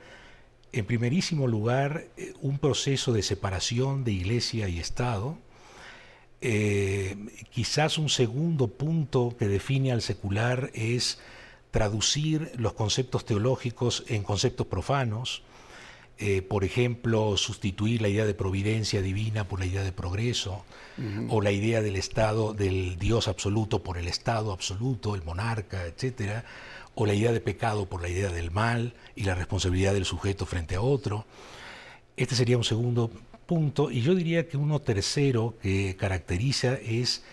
en 0.76 0.86
primerísimo 0.86 1.48
lugar, 1.48 2.10
eh, 2.18 2.34
un 2.42 2.60
proceso 2.60 3.14
de 3.14 3.24
separación 3.24 4.04
de 4.04 4.12
iglesia 4.12 4.68
y 4.68 4.80
Estado. 4.80 5.38
Eh, 6.42 7.16
quizás 7.50 7.98
un 7.98 8.10
segundo 8.10 8.68
punto 8.68 9.36
que 9.40 9.48
define 9.48 9.94
al 9.94 10.02
secular 10.02 10.72
es 10.74 11.18
traducir 11.72 12.52
los 12.58 12.74
conceptos 12.74 13.26
teológicos 13.26 14.04
en 14.08 14.24
conceptos 14.24 14.68
profanos, 14.68 15.44
eh, 16.18 16.42
por 16.42 16.64
ejemplo, 16.64 17.36
sustituir 17.36 18.02
la 18.02 18.08
idea 18.08 18.26
de 18.26 18.34
providencia 18.34 19.02
divina 19.02 19.48
por 19.48 19.60
la 19.60 19.66
idea 19.66 19.84
de 19.84 19.92
progreso, 19.92 20.64
o 21.28 21.42
la 21.42 21.52
idea 21.52 21.82
del 21.82 21.98
Estado, 21.98 22.54
del 22.54 22.98
Dios 22.98 23.28
absoluto 23.28 23.84
por 23.84 23.98
el 23.98 24.08
Estado 24.08 24.54
absoluto, 24.54 25.14
el 25.14 25.24
monarca, 25.24 25.86
etcétera, 25.86 26.46
o 26.94 27.06
la 27.06 27.14
idea 27.14 27.34
de 27.34 27.42
pecado 27.42 27.86
por 27.86 28.02
la 28.02 28.08
idea 28.08 28.30
del 28.30 28.50
mal 28.50 28.94
y 29.14 29.24
la 29.24 29.36
responsabilidad 29.36 29.94
del 29.94 30.06
sujeto 30.06 30.46
frente 30.46 30.76
a 30.76 30.82
otro. 30.82 31.26
Este 32.16 32.36
sería 32.36 32.58
un 32.58 32.64
segundo 32.64 33.12
punto, 33.46 33.92
y 33.92 34.02
yo 34.02 34.16
diría 34.16 34.48
que 34.48 34.56
uno 34.56 34.80
tercero 34.80 35.56
que 35.62 35.98
caracteriza 35.98 36.76
es 36.76 37.24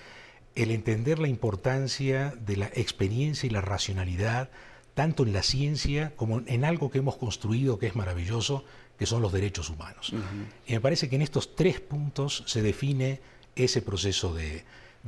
el 0.56 0.72
entender 0.72 1.20
la 1.20 1.28
importancia 1.28 2.34
de 2.44 2.56
la 2.56 2.66
experiencia 2.74 3.46
y 3.46 3.50
la 3.50 3.60
racionalidad 3.60 4.50
tanto 4.94 5.22
en 5.22 5.32
la 5.32 5.42
ciencia 5.42 6.12
como 6.16 6.42
en 6.46 6.64
algo 6.64 6.90
que 6.90 6.98
hemos 6.98 7.16
construido 7.16 7.78
que 7.78 7.86
es 7.86 7.96
maravilloso, 7.96 8.64
que 8.98 9.06
son 9.06 9.22
los 9.22 9.32
derechos 9.32 9.70
humanos. 9.70 10.12
Y 10.66 10.74
me 10.74 10.80
parece 10.80 11.08
que 11.08 11.16
en 11.16 11.22
estos 11.22 11.56
tres 11.56 11.80
puntos 11.80 12.44
se 12.46 12.62
define 12.62 13.20
ese 13.56 13.82
proceso 13.82 14.34
de, 14.34 14.64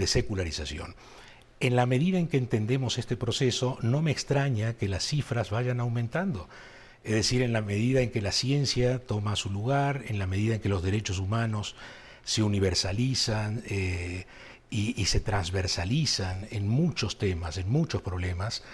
secularización. 0.06 0.94
En 1.60 1.76
la 1.76 1.86
medida 1.86 2.18
en 2.18 2.28
que 2.28 2.36
entendemos 2.36 2.98
este 2.98 3.16
proceso, 3.16 3.78
no 3.82 4.02
me 4.02 4.10
extraña 4.10 4.74
que 4.74 4.88
las 4.88 5.04
cifras 5.04 5.50
vayan 5.50 5.80
aumentando. 5.80 6.48
Es 7.04 7.12
decir, 7.12 7.42
en 7.42 7.52
la 7.52 7.60
medida 7.60 8.00
en 8.00 8.10
que 8.10 8.20
la 8.20 8.32
ciencia 8.32 8.98
toma 8.98 9.36
su 9.36 9.50
lugar, 9.50 10.04
en 10.08 10.18
la 10.18 10.26
medida 10.26 10.56
en 10.56 10.60
que 10.60 10.68
los 10.68 10.82
derechos 10.82 11.18
humanos 11.18 11.76
se 12.24 12.42
universalizan 12.42 13.62
eh, 13.66 14.26
y, 14.70 15.04
se 15.04 15.20
transversalizan 15.20 16.48
en 16.50 16.66
muchos 16.66 17.18
temas, 17.18 17.58
en 17.58 17.70
muchos 17.70 18.02
problemas, 18.02 18.64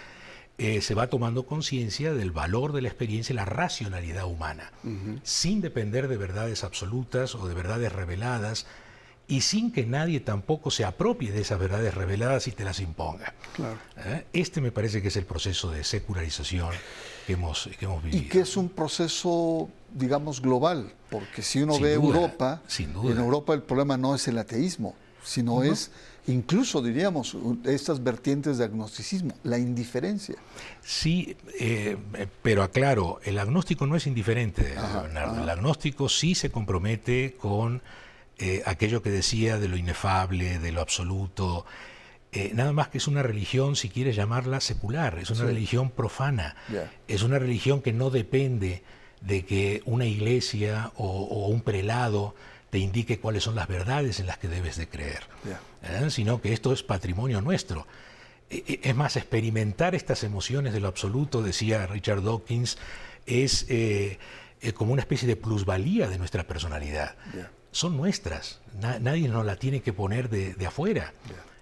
eh, 0.62 0.82
se 0.82 0.94
va 0.94 1.06
tomando 1.06 1.46
conciencia 1.46 2.12
del 2.12 2.32
valor 2.32 2.74
de 2.74 2.82
la 2.82 2.88
experiencia 2.88 3.32
y 3.32 3.36
la 3.36 3.46
racionalidad 3.46 4.26
humana, 4.26 4.70
sin 5.22 5.62
depender 5.62 6.06
de 6.06 6.18
verdades 6.18 6.64
absolutas 6.64 7.34
o 7.34 7.48
de 7.48 7.54
verdades 7.54 7.90
reveladas, 7.90 8.66
y 9.26 9.40
sin 9.40 9.72
que 9.72 9.86
nadie 9.86 10.20
tampoco 10.20 10.70
se 10.70 10.84
apropie 10.84 11.32
de 11.32 11.40
esas 11.40 11.58
verdades 11.58 11.94
reveladas 11.94 12.46
y 12.46 12.52
te 12.52 12.64
las 12.64 12.80
imponga. 12.80 13.32
¿Eh? 13.96 14.26
Este 14.34 14.60
me 14.60 14.70
parece 14.70 15.00
que 15.00 15.08
es 15.08 15.16
el 15.16 15.24
proceso 15.24 15.70
de 15.70 15.82
secularización 15.82 16.74
que 17.26 17.32
hemos, 17.32 17.70
que 17.78 17.86
hemos 17.86 18.02
vivido. 18.02 18.22
Y 18.22 18.28
que 18.28 18.40
es 18.40 18.54
un 18.58 18.68
proceso, 18.68 19.70
digamos, 19.94 20.42
global, 20.42 20.92
porque 21.08 21.40
si 21.40 21.62
uno 21.62 21.80
ve 21.80 21.94
Europa, 21.94 22.60
en 22.78 23.16
Europa 23.16 23.54
el 23.54 23.62
problema 23.62 23.96
no 23.96 24.14
es 24.14 24.28
el 24.28 24.36
ateísmo, 24.36 24.94
sino 25.24 25.62
es 25.62 25.90
incluso 26.26 26.82
diríamos 26.82 27.36
estas 27.64 28.02
vertientes 28.02 28.58
de 28.58 28.64
agnosticismo, 28.64 29.34
la 29.42 29.58
indiferencia. 29.58 30.36
Sí, 30.82 31.36
eh, 31.58 31.96
pero 32.42 32.62
aclaro, 32.62 33.20
el 33.24 33.38
agnóstico 33.38 33.86
no 33.86 33.96
es 33.96 34.06
indiferente, 34.06 34.74
El 34.74 35.48
agnóstico 35.48 36.08
sí 36.08 36.34
se 36.34 36.50
compromete 36.50 37.36
con 37.38 37.82
eh, 38.38 38.62
aquello 38.66 39.02
que 39.02 39.10
decía 39.10 39.58
de 39.58 39.68
lo 39.68 39.76
inefable, 39.76 40.58
de 40.58 40.72
lo 40.72 40.80
absoluto. 40.80 41.66
Eh, 42.32 42.52
nada 42.54 42.72
más 42.72 42.88
que 42.88 42.98
es 42.98 43.08
una 43.08 43.22
religión, 43.22 43.76
si 43.76 43.88
quieres 43.88 44.16
llamarla 44.16 44.60
secular, 44.60 45.18
es 45.18 45.30
una 45.30 45.44
religión 45.44 45.90
profana, 45.90 46.54
es 47.08 47.22
una 47.22 47.38
religión 47.38 47.82
que 47.82 47.92
no 47.92 48.10
depende 48.10 48.82
de 49.20 49.44
que 49.44 49.82
una 49.84 50.06
iglesia 50.06 50.92
o 50.96 51.48
un 51.48 51.60
prelado 51.60 52.34
te 52.70 52.78
indique 52.78 53.18
cuáles 53.18 53.42
son 53.42 53.56
las 53.56 53.68
verdades 53.68 54.20
en 54.20 54.26
las 54.26 54.38
que 54.38 54.48
debes 54.48 54.76
de 54.76 54.88
creer, 54.88 55.24
¿eh? 55.82 56.10
sino 56.10 56.40
que 56.40 56.52
esto 56.52 56.72
es 56.72 56.82
patrimonio 56.82 57.40
nuestro. 57.40 57.86
E, 58.48 58.64
e, 58.66 58.88
es 58.88 58.96
más, 58.96 59.16
experimentar 59.16 59.94
estas 59.94 60.22
emociones 60.22 60.72
de 60.72 60.80
lo 60.80 60.88
absoluto, 60.88 61.42
decía 61.42 61.86
Richard 61.86 62.22
Dawkins, 62.22 62.78
es 63.26 63.66
eh, 63.68 64.18
eh, 64.60 64.72
como 64.72 64.92
una 64.92 65.02
especie 65.02 65.26
de 65.26 65.36
plusvalía 65.36 66.08
de 66.08 66.18
nuestra 66.18 66.44
personalidad. 66.44 67.16
Son 67.72 67.96
nuestras, 67.96 68.60
nadie 68.80 69.28
nos 69.28 69.46
la 69.46 69.56
tiene 69.56 69.80
que 69.80 69.92
poner 69.92 70.28
de, 70.28 70.66
afuera. 70.66 71.12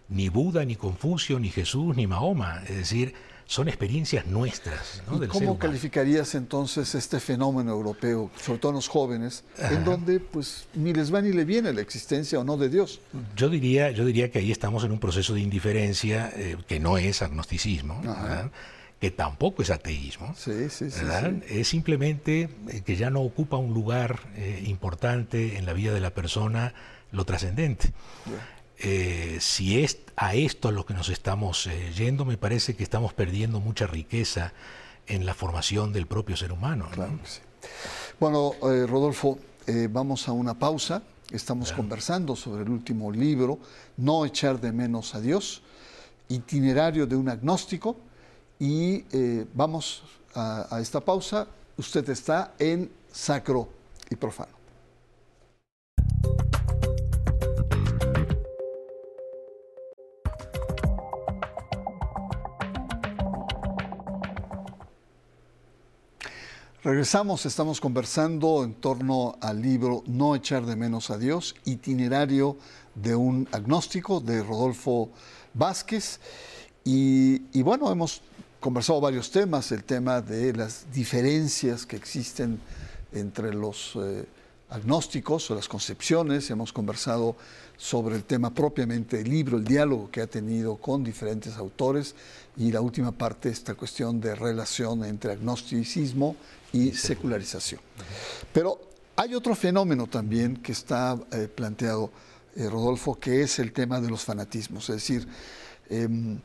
Ni 0.09 0.31
Buda, 0.31 0.65
ni 0.65 0.75
Confucio, 0.75 1.39
ni 1.39 1.51
Jesús, 1.51 1.95
ni 1.97 2.07
Mahoma. 2.07 2.63
Es 2.67 2.77
decir, 2.77 3.15
son 3.49 3.67
experiencias 3.67 4.27
nuestras. 4.27 5.03
¿Y 5.11 5.27
cómo 5.27 5.59
calificarías 5.59 6.35
entonces 6.35 6.95
este 6.95 7.19
fenómeno 7.19 7.73
europeo, 7.73 8.31
sobre 8.39 8.59
todo 8.59 8.73
en 8.73 8.77
los 8.77 8.89
jóvenes, 8.89 9.43
en 9.59 9.85
donde 9.85 10.21
pues 10.21 10.67
ni 10.75 10.93
les 10.93 11.13
va 11.13 11.23
ni 11.23 11.33
le 11.33 11.47
viene 11.47 11.73
la 11.73 11.81
existencia 11.81 12.39
o 12.39 12.45
no 12.45 12.59
de 12.59 12.69
Dios? 12.69 13.01
Yo 13.37 13.49
diría, 13.49 13.91
yo 13.91 14.05
diría 14.05 14.31
que 14.31 14.41
ahí 14.41 14.53
estamos 14.53 14.85
en 14.85 14.93
un 14.93 15.01
proceso 15.01 15.33
de 15.33 15.41
indiferencia 15.41 16.31
eh, 16.37 16.59
que 16.69 16.79
no 16.79 16.99
es 16.99 17.23
agnosticismo. 17.23 18.03
que 19.01 19.11
tampoco 19.13 19.63
es 19.63 19.71
ateísmo, 19.71 20.35
sí, 20.37 20.69
sí, 20.71 20.91
sí, 20.91 21.05
es 21.49 21.69
simplemente 21.69 22.51
eh, 22.69 22.83
que 22.85 22.97
ya 22.97 23.11
no 23.11 23.21
ocupa 23.21 23.57
un 23.57 23.73
lugar 23.73 24.19
eh, 24.35 24.65
importante 24.67 25.57
en 25.57 25.67
la 25.67 25.73
vida 25.73 25.95
de 25.95 26.01
la 26.01 26.11
persona 26.11 26.75
lo 27.13 27.25
trascendente. 27.25 27.93
Eh, 28.81 29.39
si 29.41 29.83
es 29.83 29.99
a 30.17 30.35
esto 30.35 30.69
a 30.69 30.73
lo 30.73 30.87
que 30.87 30.95
nos 30.95 31.09
estamos 31.09 31.67
eh, 31.67 31.93
yendo, 31.97 32.25
me 32.25 32.37
parece 32.37 32.77
que 32.77 32.85
estamos 32.85 33.13
perdiendo 33.13 33.61
mucha 33.61 33.87
riqueza 33.87 34.53
en 35.07 35.27
la 35.27 35.35
formación 35.35 35.93
del 35.93 36.07
propio 36.07 36.37
ser 36.37 36.53
humano. 36.53 36.89
Bueno, 38.21 38.53
eh, 38.63 38.87
Rodolfo, 38.87 39.39
vamos 39.91 40.29
a 40.29 40.33
una 40.33 40.59
pausa. 40.59 41.03
Estamos 41.31 41.73
conversando 41.73 42.35
sobre 42.35 42.63
el 42.63 42.71
último 42.71 43.13
libro, 43.13 43.59
No 43.99 44.25
echar 44.25 44.59
de 44.61 44.73
menos 44.73 45.15
a 45.15 45.21
Dios, 45.21 45.63
itinerario 46.29 47.07
de 47.07 47.17
un 47.17 47.29
agnóstico. 47.29 47.97
Y 48.59 49.05
vamos 49.53 50.03
a 50.35 50.79
esta 50.81 51.01
pausa. 51.01 51.47
Usted 51.77 52.09
está 52.09 52.55
en 52.59 52.91
Sacro 53.13 53.69
y 54.11 54.17
Profano. 54.17 54.58
Regresamos, 66.89 67.45
estamos 67.45 67.83
conversando 67.83 68.65
en 68.65 68.73
torno 68.73 69.37
al 69.43 69.61
libro 69.61 70.03
No 70.07 70.35
echar 70.35 70.65
de 70.65 70.75
menos 70.75 71.11
a 71.11 71.19
Dios, 71.19 71.55
itinerario 71.67 72.57
de 72.95 73.15
un 73.15 73.47
agnóstico 73.53 74.21
de 74.21 74.43
Rodolfo 74.43 75.11
Vázquez. 75.53 76.19
Y, 76.85 77.61
bueno, 77.61 77.93
hemos 77.93 78.23
conversado 78.59 79.03
varios 79.03 79.31
temas, 79.31 79.71
el 79.71 79.85
tema 79.85 80.23
de 80.23 80.55
las 80.55 80.91
diferencias 80.91 81.85
que 81.85 81.97
existen 81.97 82.59
entre 83.13 83.53
los 83.53 83.93
eh, 83.97 84.25
agnósticos 84.71 85.51
o 85.51 85.55
las 85.55 85.69
concepciones, 85.69 86.51
hemos 86.51 86.73
conversado 86.73 87.37
sobre 87.77 88.17
el 88.17 88.25
tema 88.25 88.53
propiamente 88.53 89.19
del 89.19 89.31
libro, 89.31 89.59
el 89.59 89.65
diálogo 89.65 90.11
que 90.11 90.21
ha 90.21 90.27
tenido 90.27 90.77
con 90.77 91.05
diferentes 91.05 91.57
autores 91.57 92.15
y 92.57 92.73
la 92.73 92.81
última 92.81 93.13
parte, 93.13 93.49
esta 93.49 93.75
cuestión 93.75 94.21
de 94.21 94.35
relación 94.35 95.05
entre 95.05 95.33
agnosticismo 95.33 96.37
y 96.73 96.93
secularización. 96.93 97.81
Pero 98.53 98.89
Hay 99.21 99.35
otro 99.35 99.57
fenómeno 99.57 100.07
también 100.07 100.59
que 100.59 100.71
está 100.71 101.19
eh, 101.33 101.49
planteado, 101.53 102.13
eh, 102.55 102.69
Rodolfo, 102.71 103.19
que 103.19 103.43
es 103.43 103.59
el 103.59 103.73
tema 103.73 104.01
de 104.01 104.09
los 104.09 104.23
fanatismos. 104.23 104.89
Es 104.91 104.95
decir, 104.95 105.27
em, 105.91 106.39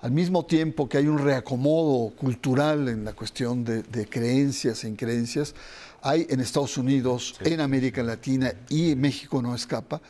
al 0.00 0.12
mismo 0.12 0.46
tiempo 0.46 0.88
que 0.88 0.98
hay 0.98 1.08
un 1.08 1.18
reacomodo 1.18 2.14
cultural 2.14 2.88
en 2.88 3.04
la 3.04 3.14
cuestión 3.14 3.64
de, 3.64 4.06
creencias 4.08 4.84
e 4.84 4.88
increencias, 4.88 5.56
hay 6.02 6.26
en 6.30 6.40
Estados 6.40 6.76
Unidos, 6.76 7.34
en 7.40 7.60
América 7.60 8.02
Latina 8.02 8.52
y 8.68 8.94
México 8.94 9.42
no 9.42 9.54
escapa, 9.54 10.00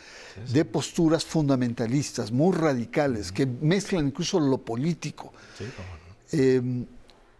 de 0.52 0.64
posturas 0.64 1.25
fundamentalistas 1.25 2.30
muy 2.30 2.56
radicales 2.56 3.32
que 3.32 3.47
mezclan 3.47 4.06
incluso 4.06 4.40
lo 4.40 4.59
político. 4.59 5.32
Em, 6.32 6.87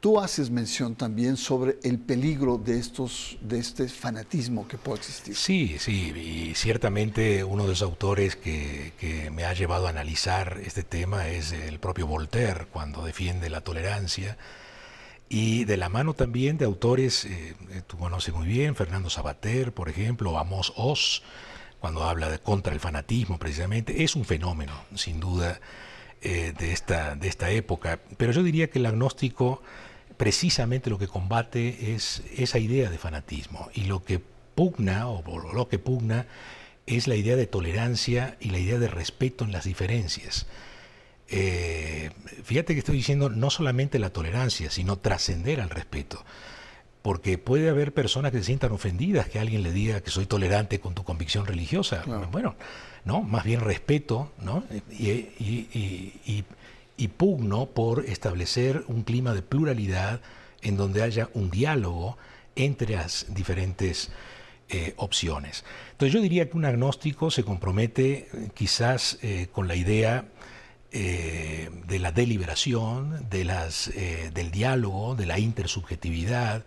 Tú 0.01 0.19
haces 0.19 0.49
mención 0.49 0.95
también 0.95 1.37
sobre 1.37 1.77
el 1.83 1.99
peligro 1.99 2.57
de 2.57 2.79
estos, 2.79 3.37
de 3.43 3.59
este 3.59 3.87
fanatismo 3.87 4.67
que 4.67 4.79
puede 4.79 5.01
existir. 5.01 5.37
Sí, 5.37 5.77
sí, 5.79 6.11
y 6.17 6.55
ciertamente 6.55 7.45
uno 7.45 7.65
de 7.65 7.69
los 7.69 7.83
autores 7.83 8.35
que, 8.35 9.29
me 9.31 9.45
ha 9.45 9.53
llevado 9.53 9.87
a 9.87 9.91
analizar 9.91 10.59
este 10.65 10.85
tema 10.85 11.29
es 11.29 11.53
el 11.53 11.79
propio 11.79 12.07
Voltaire, 12.07 12.67
cuando 12.73 13.05
defiende 13.05 13.51
la 13.51 13.61
tolerancia, 13.61 14.39
y 15.33 15.65
de 15.65 15.77
la 15.77 15.89
mano 15.89 16.13
también 16.13 16.59
de 16.59 16.65
autores, 16.65 17.25
eh, 17.25 17.55
eh, 17.71 17.83
tú 17.87 17.97
conoces 17.97 18.35
muy 18.35 18.49
bien, 18.49 18.75
Fernando 18.75 19.09
Sabater, 19.09 19.73
por 19.73 19.89
ejemplo, 19.89 20.37
Amos 20.37 20.73
Oz, 20.77 21.23
cuando 21.79 22.03
habla 22.03 22.29
de 22.29 22.41
contra 22.41 22.75
el 22.75 22.81
fanatismo 22.81 23.39
precisamente, 23.39 24.03
es 24.03 24.17
un 24.17 24.25
fenómeno, 24.25 24.73
sin 24.97 25.21
duda, 25.21 25.61
eh, 26.21 26.53
de, 26.59 26.73
esta, 26.73 27.15
de 27.15 27.29
esta 27.29 27.49
época, 27.51 28.01
pero 28.17 28.33
yo 28.33 28.43
diría 28.43 28.69
que 28.71 28.81
el 28.81 28.87
agnóstico 28.87 29.63
precisamente 30.17 30.91
lo 30.91 30.99
que 30.99 31.07
combate 31.07 31.95
es 31.95 32.25
esa 32.37 32.59
idea 32.59 32.91
de 32.91 32.99
fanatismo 32.99 33.71
y 33.73 33.85
lo 33.85 34.05
que 34.05 34.21
pugna 34.55 35.09
o 35.09 35.23
lo 35.55 35.69
que 35.69 35.79
pugna 35.79 36.27
es 36.87 37.07
la 37.07 37.15
idea 37.15 37.37
de 37.37 37.47
tolerancia 37.47 38.37
y 38.41 38.51
la 38.51 38.59
idea 38.59 38.81
de 38.81 38.89
respeto 38.89 39.45
en 39.45 39.53
las 39.53 39.65
diferencias. 39.65 40.47
Eh, 41.31 42.11
fíjate 42.43 42.75
que 42.75 42.81
estoy 42.81 42.97
diciendo 42.97 43.31
no 43.31 43.51
solamente 43.51 43.99
la 43.99 44.11
tolerancia, 44.11 44.71
sino 44.71 44.99
trascender 44.99 45.61
al 45.61 45.71
respeto. 45.71 46.25
Porque 47.03 47.39
puede 47.39 47.71
haber 47.71 47.95
personas 47.95 48.33
que 48.33 48.39
se 48.39 48.45
sientan 48.45 48.73
ofendidas 48.73 49.29
que 49.29 49.39
alguien 49.39 49.63
le 49.63 49.73
diga 49.73 50.03
que 50.03 50.11
soy 50.11 50.27
tolerante 50.27 50.81
con 50.81 50.95
tu 50.95 51.03
convicción 51.05 51.47
religiosa. 51.47 52.03
Bueno, 52.31 52.57
no, 53.05 53.23
más 53.23 53.45
bien 53.45 53.61
respeto, 53.61 54.33
¿no? 54.39 54.65
y, 54.91 56.45
y 56.97 57.09
pugno 57.09 57.67
por 57.67 58.05
establecer 58.05 58.85
un 58.87 59.03
clima 59.03 59.33
de 59.33 59.41
pluralidad 59.41 60.21
en 60.61 60.77
donde 60.77 61.03
haya 61.03 61.31
un 61.33 61.51
diálogo 61.51 62.19
entre 62.57 62.97
las 62.97 63.27
diferentes 63.31 64.11
eh, 64.69 64.95
opciones. 64.97 65.65
Entonces 65.93 66.13
yo 66.13 66.21
diría 66.21 66.49
que 66.49 66.57
un 66.57 66.65
agnóstico 66.65 67.31
se 67.31 67.43
compromete 67.43 68.29
eh, 68.33 68.51
quizás 68.55 69.19
eh, 69.23 69.49
con 69.51 69.67
la 69.67 69.75
idea 69.75 70.27
de 70.93 71.99
la 72.01 72.13
deliberación, 72.13 73.29
de 73.31 73.45
las, 73.45 73.91
del 74.35 74.51
diálogo, 74.51 75.15
de 75.15 75.27
la 75.27 75.39
intersubjetividad, 75.39 76.65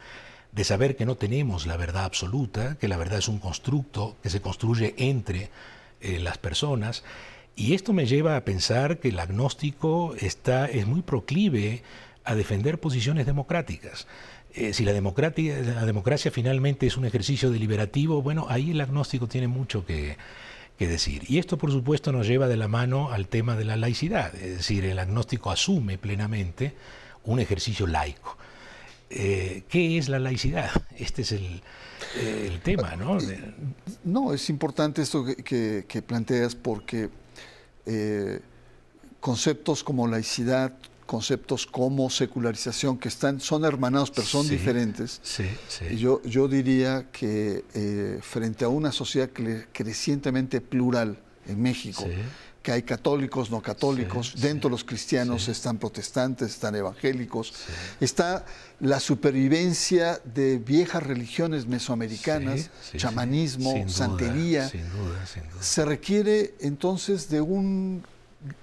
de 0.52 0.64
saber 0.64 0.96
que 0.96 1.06
no 1.06 1.16
tenemos 1.16 1.66
la 1.66 1.78
verdad 1.78 2.06
absoluta, 2.06 2.78
que 2.78 2.88
la 2.88 2.98
verdad 2.98 3.20
es 3.20 3.28
un 3.28 3.40
constructo 3.40 4.16
que 4.24 4.30
se 4.30 4.42
construye 4.42 4.96
entre 4.98 5.50
las 6.02 6.38
personas 6.38 7.04
y 7.56 7.74
esto 7.74 7.94
me 7.94 8.06
lleva 8.06 8.36
a 8.36 8.46
pensar 8.46 9.00
que 9.00 9.10
el 9.10 9.20
agnóstico 9.20 10.16
está, 10.20 10.66
es 10.66 10.88
muy 10.88 11.02
proclive 11.02 11.84
a 12.24 12.36
defender 12.36 12.80
posiciones 12.80 13.26
democráticas. 13.26 14.08
Eh, 14.56 14.74
si 14.74 14.86
la 14.86 14.94
democracia, 14.94 15.60
la 15.62 15.86
democracia 15.86 16.32
finalmente 16.32 16.88
es 16.88 16.98
un 16.98 17.06
ejercicio 17.06 17.52
deliberativo, 17.52 18.22
bueno, 18.22 18.48
ahí 18.50 18.72
el 18.72 18.82
agnóstico 18.82 19.28
tiene 19.28 19.48
mucho 19.48 19.86
que, 19.86 20.18
decir. 20.80 21.24
Y 21.30 21.38
esto, 21.38 21.58
por 21.58 21.72
supuesto, 21.72 22.12
nos 22.12 22.28
lleva 22.28 22.48
de 22.48 22.58
la 22.58 22.68
mano 22.68 23.12
al 23.12 23.28
tema 23.28 23.56
de 23.56 23.66
la 23.66 23.78
laicidad, 23.78 24.36
es 24.36 24.58
decir, 24.58 24.86
el 24.86 25.00
agnóstico 25.00 25.50
asume 25.50 25.98
plenamente 25.98 26.74
un 27.24 27.40
ejercicio 27.40 27.88
laico. 27.88 28.38
Eh, 29.10 29.64
¿Qué 29.70 29.98
es 29.98 30.10
la 30.10 30.20
laicidad? 30.20 30.70
Este 30.98 31.22
es 31.22 31.32
el, 31.32 31.62
tema, 32.64 32.96
¿no? 32.96 33.18
No, 34.04 34.34
es 34.34 34.50
importante 34.50 35.02
esto 35.02 35.26
que 35.26 36.04
planteas 36.06 36.56
porque 36.56 37.10
eh, 37.86 38.40
conceptos 39.20 39.84
como 39.84 40.08
laicidad, 40.08 40.74
conceptos 41.14 41.68
como 41.68 42.10
secularización, 42.10 42.98
que 42.98 43.08
están, 43.08 43.40
son 43.40 43.66
hermanados, 43.66 44.10
pero 44.10 44.26
son 44.26 44.50
diferentes. 44.50 45.22
yo, 45.96 46.20
yo 46.24 46.48
diría 46.48 47.12
que 47.12 47.66
eh, 47.76 48.18
frente 48.24 48.66
a 48.66 48.70
una 48.70 48.92
sociedad 48.92 49.30
crecientemente 49.72 50.60
plural 50.60 51.20
en 51.46 51.62
México, 51.62 52.04
que 52.64 52.72
hay 52.72 52.82
católicos, 52.82 53.52
no 53.52 53.62
católicos, 53.62 54.34
dentro 54.38 54.70
de 54.70 54.72
los 54.72 54.84
cristianos 54.84 55.48
están 55.50 55.78
protestantes, 55.78 56.50
están 56.50 56.74
evangélicos, 56.76 57.54
está 58.00 58.44
la 58.80 59.00
supervivencia 59.00 60.20
de 60.26 60.58
viejas 60.58 61.04
religiones 61.04 61.68
mesoamericanas, 61.68 62.72
chamanismo, 62.98 63.88
santería. 63.88 64.68
Se 65.60 65.86
requiere 65.86 66.56
entonces 66.60 67.30
de 67.30 67.40
un, 67.40 68.04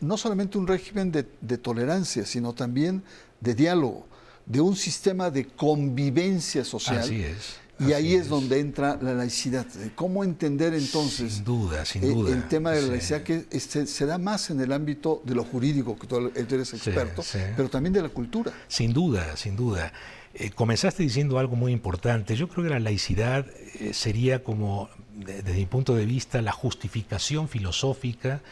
no 0.00 0.16
solamente 0.16 0.58
un 0.58 0.66
régimen 0.66 1.12
de, 1.12 1.26
de 1.40 1.58
tolerancia, 1.58 2.26
sino 2.26 2.54
también 2.54 3.02
de 3.40 3.54
diálogo, 3.54 4.06
de 4.46 4.60
un 4.60 4.76
sistema 4.76 5.30
de 5.30 5.46
convivencia 5.46 6.64
social. 6.64 7.00
Así 7.00 7.22
es 7.22 7.60
y 7.80 7.92
ahí 7.92 8.14
es, 8.14 8.28
donde 8.28 8.60
entra 8.60 8.98
la 9.00 9.14
laicidad. 9.14 9.66
¿Cómo 9.94 10.22
entender 10.22 10.74
entonces 10.74 11.34
sin 11.34 11.44
duda, 11.44 11.84
sin 11.84 12.04
eh, 12.04 12.08
duda. 12.08 12.34
el 12.34 12.46
tema 12.46 12.72
de 12.72 12.82
la 12.82 12.88
laicidad 12.88 13.22
que 13.22 13.46
se 13.58 14.06
da 14.06 14.18
más 14.18 14.50
en 14.50 14.60
el 14.60 14.72
ámbito 14.72 15.22
de 15.24 15.34
lo 15.34 15.44
jurídico, 15.44 15.98
que 15.98 16.06
tú 16.06 16.30
eres 16.34 16.74
experto, 16.74 17.22
pero 17.56 17.70
también 17.70 17.92
de 17.92 18.02
la 18.02 18.10
cultura? 18.10 18.52
Sin 18.68 18.92
duda, 18.92 19.36
sin 19.36 19.56
duda. 19.56 19.92
Eh, 20.34 20.50
comenzaste 20.50 21.02
diciendo 21.02 21.38
algo 21.38 21.56
muy 21.56 21.72
importante. 21.72 22.36
Yo 22.36 22.48
creo 22.48 22.64
que 22.64 22.70
la 22.70 22.80
laicidad 22.80 23.46
eh, 23.80 23.92
sería 23.94 24.44
como, 24.44 24.90
desde 25.16 25.54
mi 25.54 25.66
punto 25.66 25.94
de 25.94 26.04
vista, 26.04 26.42
la 26.42 26.52
justificación 26.52 27.48
filosófica 27.48 28.42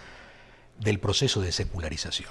del 0.79 0.99
proceso 0.99 1.41
de 1.41 1.53
secularización. 1.53 2.31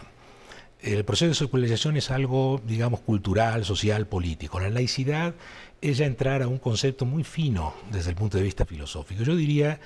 El 0.81 1.03
proceso 1.05 1.29
de 1.29 1.35
secularización 1.35 1.97
es 1.97 2.11
algo, 2.11 2.61
digamos, 2.65 2.99
cultural, 3.01 3.65
social, 3.65 4.05
político. 4.05 4.59
La 4.59 4.69
laicidad 4.69 5.33
es 5.81 5.97
ya 5.97 6.05
entrar 6.05 6.41
a 6.41 6.47
un 6.47 6.59
concepto 6.59 7.05
muy 7.05 7.23
fino 7.23 7.73
desde 7.91 8.11
el 8.11 8.15
punto 8.15 8.37
de 8.37 8.43
vista 8.43 8.65
filosófico. 8.65 9.23
Yo 9.23 9.35
diría 9.35 9.79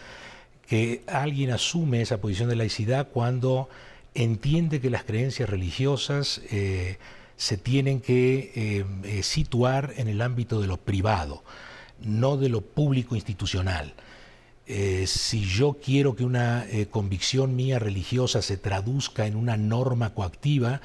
que 0.67 1.03
alguien 1.07 1.51
asume 1.51 2.01
esa 2.01 2.19
posición 2.19 2.49
de 2.49 2.55
laicidad 2.55 3.07
cuando 3.09 3.69
entiende 4.13 4.81
que 4.81 4.89
las 4.89 5.03
creencias 5.03 5.49
religiosas 5.49 6.41
eh, 6.51 6.97
se 7.37 7.57
tienen 7.57 8.01
que 8.01 8.51
eh, 8.55 8.85
eh, 9.03 9.23
situar 9.23 9.93
en 9.97 10.07
el 10.07 10.21
ámbito 10.21 10.61
de 10.61 10.67
lo 10.67 10.77
privado, 10.77 11.43
no 12.01 12.37
de 12.37 12.49
lo 12.49 12.61
público 12.61 13.15
institucional. 13.15 13.93
Si 15.05 15.41
yo 15.41 15.77
quiero 15.83 16.15
que 16.15 16.23
una 16.23 16.65
convicción 16.91 17.55
mía 17.55 17.79
religiosa 17.79 18.41
se 18.41 18.57
traduzca 18.57 19.25
en 19.25 19.35
una 19.35 19.57
norma 19.57 20.13
coactiva, 20.13 20.81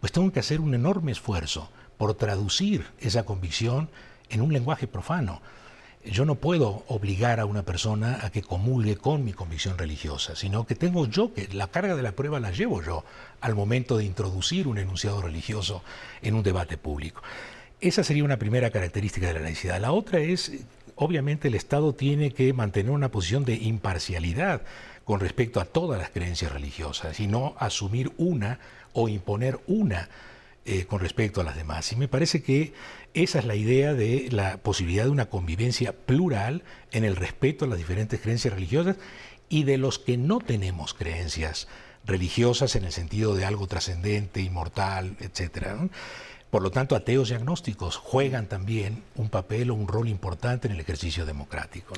pues 0.00 0.12
tengo 0.12 0.32
que 0.32 0.40
hacer 0.40 0.60
un 0.60 0.74
enorme 0.74 1.12
esfuerzo 1.12 1.68
por 1.98 2.14
traducir 2.14 2.86
esa 3.00 3.24
convicción 3.24 3.88
en 4.30 4.40
un 4.40 4.52
lenguaje 4.52 4.86
profano. 4.86 5.40
Yo 6.04 6.24
no 6.24 6.36
puedo 6.36 6.84
obligar 6.86 7.40
a 7.40 7.46
una 7.46 7.64
persona 7.64 8.20
a 8.22 8.30
que 8.30 8.42
comulgue 8.42 8.96
con 8.96 9.24
mi 9.24 9.32
convicción 9.32 9.76
religiosa, 9.76 10.36
sino 10.36 10.64
que 10.64 10.76
tengo 10.76 11.06
yo 11.06 11.34
que 11.34 11.48
la 11.52 11.66
carga 11.66 11.96
de 11.96 12.02
la 12.02 12.12
prueba 12.12 12.38
la 12.38 12.52
llevo 12.52 12.80
yo 12.80 13.04
al 13.40 13.56
momento 13.56 13.96
de 13.96 14.04
introducir 14.04 14.68
un 14.68 14.78
enunciado 14.78 15.20
religioso 15.20 15.82
en 16.22 16.34
un 16.34 16.44
debate 16.44 16.76
público. 16.76 17.22
Esa 17.80 18.04
sería 18.04 18.22
una 18.22 18.38
primera 18.38 18.70
característica 18.70 19.26
de 19.26 19.34
la 19.34 19.40
laicidad. 19.40 19.80
La 19.80 19.90
otra 19.90 20.20
es, 20.20 20.52
obviamente, 20.96 21.48
el 21.48 21.54
Estado 21.54 21.94
tiene 21.94 22.32
que 22.32 22.52
mantener 22.52 22.90
una 22.90 23.10
posición 23.10 23.44
de 23.44 23.54
imparcialidad 23.54 24.62
con 25.04 25.20
respecto 25.20 25.60
a 25.60 25.64
todas 25.66 26.00
las 26.00 26.10
creencias 26.10 26.52
religiosas 26.52 27.20
y 27.20 27.28
no 27.28 27.54
asumir 27.58 28.10
una 28.18 28.58
o 28.92 29.08
imponer 29.08 29.60
una 29.68 30.08
eh, 30.64 30.84
con 30.86 30.98
respecto 30.98 31.40
a 31.40 31.44
las 31.44 31.54
demás. 31.54 31.92
Y 31.92 31.96
me 31.96 32.08
parece 32.08 32.42
que 32.42 32.72
esa 33.14 33.38
es 33.38 33.44
la 33.44 33.54
idea 33.54 33.94
de 33.94 34.28
la 34.32 34.56
posibilidad 34.56 35.04
de 35.04 35.10
una 35.10 35.26
convivencia 35.26 35.92
plural 35.92 36.64
en 36.90 37.04
el 37.04 37.14
respeto 37.14 37.64
a 37.64 37.68
las 37.68 37.78
diferentes 37.78 38.20
creencias 38.20 38.52
religiosas 38.52 38.96
y 39.48 39.62
de 39.62 39.78
los 39.78 40.00
que 40.00 40.16
no 40.16 40.40
tenemos 40.40 40.92
creencias 40.92 41.68
religiosas 42.04 42.74
en 42.74 42.84
el 42.84 42.92
sentido 42.92 43.36
de 43.36 43.44
algo 43.44 43.66
trascendente, 43.66 44.40
inmortal, 44.40 45.16
etc. 45.20 45.88
Por 46.56 46.62
lo 46.62 46.70
tanto, 46.70 46.96
ateos 46.96 47.30
y 47.30 47.34
agnósticos 47.34 47.98
juegan 47.98 48.46
también 48.46 49.02
un 49.16 49.28
papel 49.28 49.70
o 49.70 49.74
un 49.74 49.86
rol 49.86 50.08
importante 50.08 50.68
en 50.68 50.72
el 50.72 50.80
ejercicio 50.80 51.26
democrático. 51.26 51.92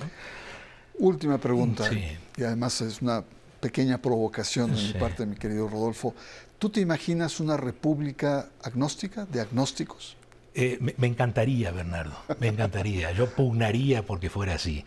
Última 0.94 1.38
pregunta, 1.38 1.88
y 1.92 2.42
además 2.42 2.80
es 2.80 3.00
una 3.00 3.22
pequeña 3.60 3.98
provocación 3.98 4.74
de 4.74 4.82
mi 4.82 4.92
parte, 4.94 5.26
mi 5.26 5.36
querido 5.36 5.68
Rodolfo. 5.68 6.12
¿Tú 6.58 6.70
te 6.70 6.80
imaginas 6.80 7.38
una 7.38 7.56
república 7.56 8.48
agnóstica, 8.60 9.26
de 9.26 9.42
agnósticos? 9.42 10.16
Eh, 10.56 10.78
me, 10.80 11.06
encantaría, 11.06 11.70
Bernardo, 11.70 12.16
me 12.40 12.48
encantaría. 12.48 13.12
Yo 13.12 13.30
pugnaría 13.30 14.04
porque 14.04 14.28
fuera 14.28 14.54
así. 14.54 14.84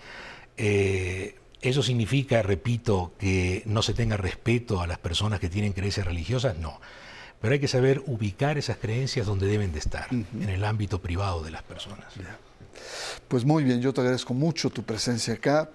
Eh, 0.57 1.39
¿Eso 1.61 1.81
significa, 1.81 2.41
repito, 2.41 3.13
que 3.17 3.63
no 3.67 3.81
se 3.83 3.93
tenga 3.93 4.17
respeto 4.17 4.81
a 4.81 4.87
las 4.87 4.97
personas 4.97 5.39
que 5.39 5.47
tienen 5.47 5.71
creencias 5.71 6.05
religiosas? 6.05 6.57
No. 6.57 6.81
Pero 7.41 7.53
hay 7.53 7.59
que 7.59 7.67
saber 7.67 8.03
ubicar 8.05 8.57
esas 8.57 8.77
creencias 8.77 9.25
donde 9.25 9.47
deben 9.47 9.73
de 9.73 9.79
estar, 9.79 10.07
en 10.11 10.49
el 10.49 10.63
ámbito 10.63 11.01
privado 11.01 11.43
de 11.43 11.51
las 11.51 11.63
personas. 11.63 12.13
Pues 13.27 13.45
muy 13.45 13.63
bien, 13.63 13.81
yo 13.81 13.93
te 13.93 14.01
agradezco 14.01 14.33
mucho 14.33 14.69
tu 14.69 14.83
presencia 14.83 15.33
acá. 15.33 15.69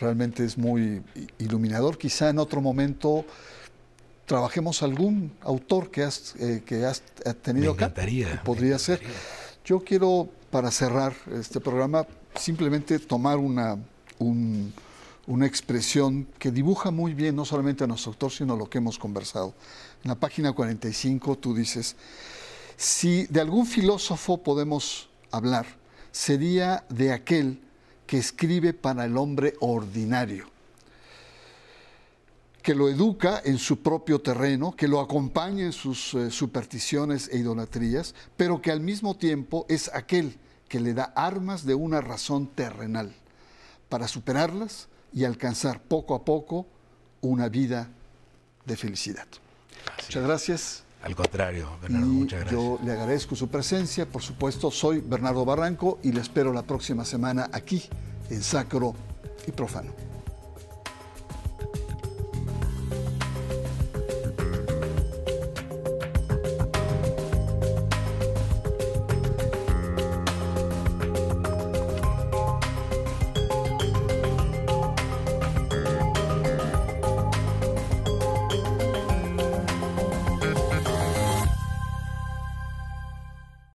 Realmente 0.00 0.44
es 0.44 0.58
muy 0.58 1.02
iluminador. 1.38 1.98
Quizá 1.98 2.30
en 2.30 2.38
otro 2.38 2.60
momento 2.60 3.24
trabajemos 4.26 4.82
algún 4.82 5.32
autor 5.42 5.90
que 5.90 6.02
has, 6.02 6.34
eh, 6.40 6.62
que 6.66 6.84
has 6.84 7.02
tenido 7.42 7.74
me 7.74 7.78
encantaría, 7.78 8.42
Podría 8.42 8.78
ser. 8.78 9.00
Yo 9.64 9.80
quiero, 9.80 10.28
para 10.50 10.70
cerrar 10.70 11.14
este 11.32 11.60
programa, 11.60 12.06
simplemente 12.34 12.98
tomar 12.98 13.38
una, 13.38 13.78
una 15.26 15.46
expresión 15.46 16.26
que 16.38 16.50
dibuja 16.50 16.90
muy 16.90 17.14
bien 17.14 17.36
no 17.36 17.44
solamente 17.44 17.84
a 17.84 17.86
nuestro 17.86 18.12
autor, 18.12 18.30
sino 18.30 18.56
lo 18.56 18.68
que 18.68 18.78
hemos 18.78 18.98
conversado. 18.98 19.54
En 20.02 20.08
la 20.08 20.14
página 20.16 20.52
45 20.52 21.38
tú 21.38 21.54
dices, 21.54 21.96
si 22.76 23.26
de 23.26 23.40
algún 23.40 23.66
filósofo 23.66 24.42
podemos 24.42 25.08
hablar, 25.30 25.66
sería 26.12 26.84
de 26.88 27.12
aquel 27.12 27.60
que 28.06 28.18
escribe 28.18 28.74
para 28.74 29.04
el 29.04 29.16
hombre 29.16 29.54
ordinario, 29.60 30.46
que 32.62 32.74
lo 32.74 32.88
educa 32.88 33.40
en 33.44 33.58
su 33.58 33.82
propio 33.82 34.20
terreno, 34.20 34.72
que 34.76 34.88
lo 34.88 35.00
acompaña 35.00 35.64
en 35.64 35.72
sus 35.72 36.14
eh, 36.14 36.30
supersticiones 36.30 37.28
e 37.32 37.38
idolatrías, 37.38 38.14
pero 38.36 38.60
que 38.60 38.70
al 38.70 38.80
mismo 38.80 39.16
tiempo 39.16 39.66
es 39.68 39.90
aquel 39.94 40.38
que 40.68 40.80
le 40.80 40.94
da 40.94 41.12
armas 41.14 41.64
de 41.64 41.74
una 41.74 42.00
razón 42.00 42.46
terrenal 42.46 43.14
para 43.88 44.08
superarlas 44.08 44.88
y 45.14 45.24
alcanzar 45.24 45.80
poco 45.80 46.14
a 46.14 46.24
poco 46.24 46.66
una 47.20 47.48
vida 47.48 47.88
de 48.64 48.76
felicidad. 48.76 49.26
Muchas 50.02 50.22
gracias. 50.22 50.84
Al 51.02 51.14
contrario, 51.14 51.68
Bernardo, 51.82 52.06
muchas 52.06 52.40
gracias. 52.40 52.60
Yo 52.60 52.78
le 52.82 52.92
agradezco 52.92 53.36
su 53.36 53.48
presencia. 53.48 54.06
Por 54.06 54.22
supuesto, 54.22 54.70
soy 54.70 55.00
Bernardo 55.00 55.44
Barranco 55.44 55.98
y 56.02 56.12
le 56.12 56.20
espero 56.20 56.52
la 56.52 56.62
próxima 56.62 57.04
semana 57.04 57.50
aquí 57.52 57.82
en 58.30 58.42
Sacro 58.42 58.94
y 59.46 59.52
Profano. 59.52 60.13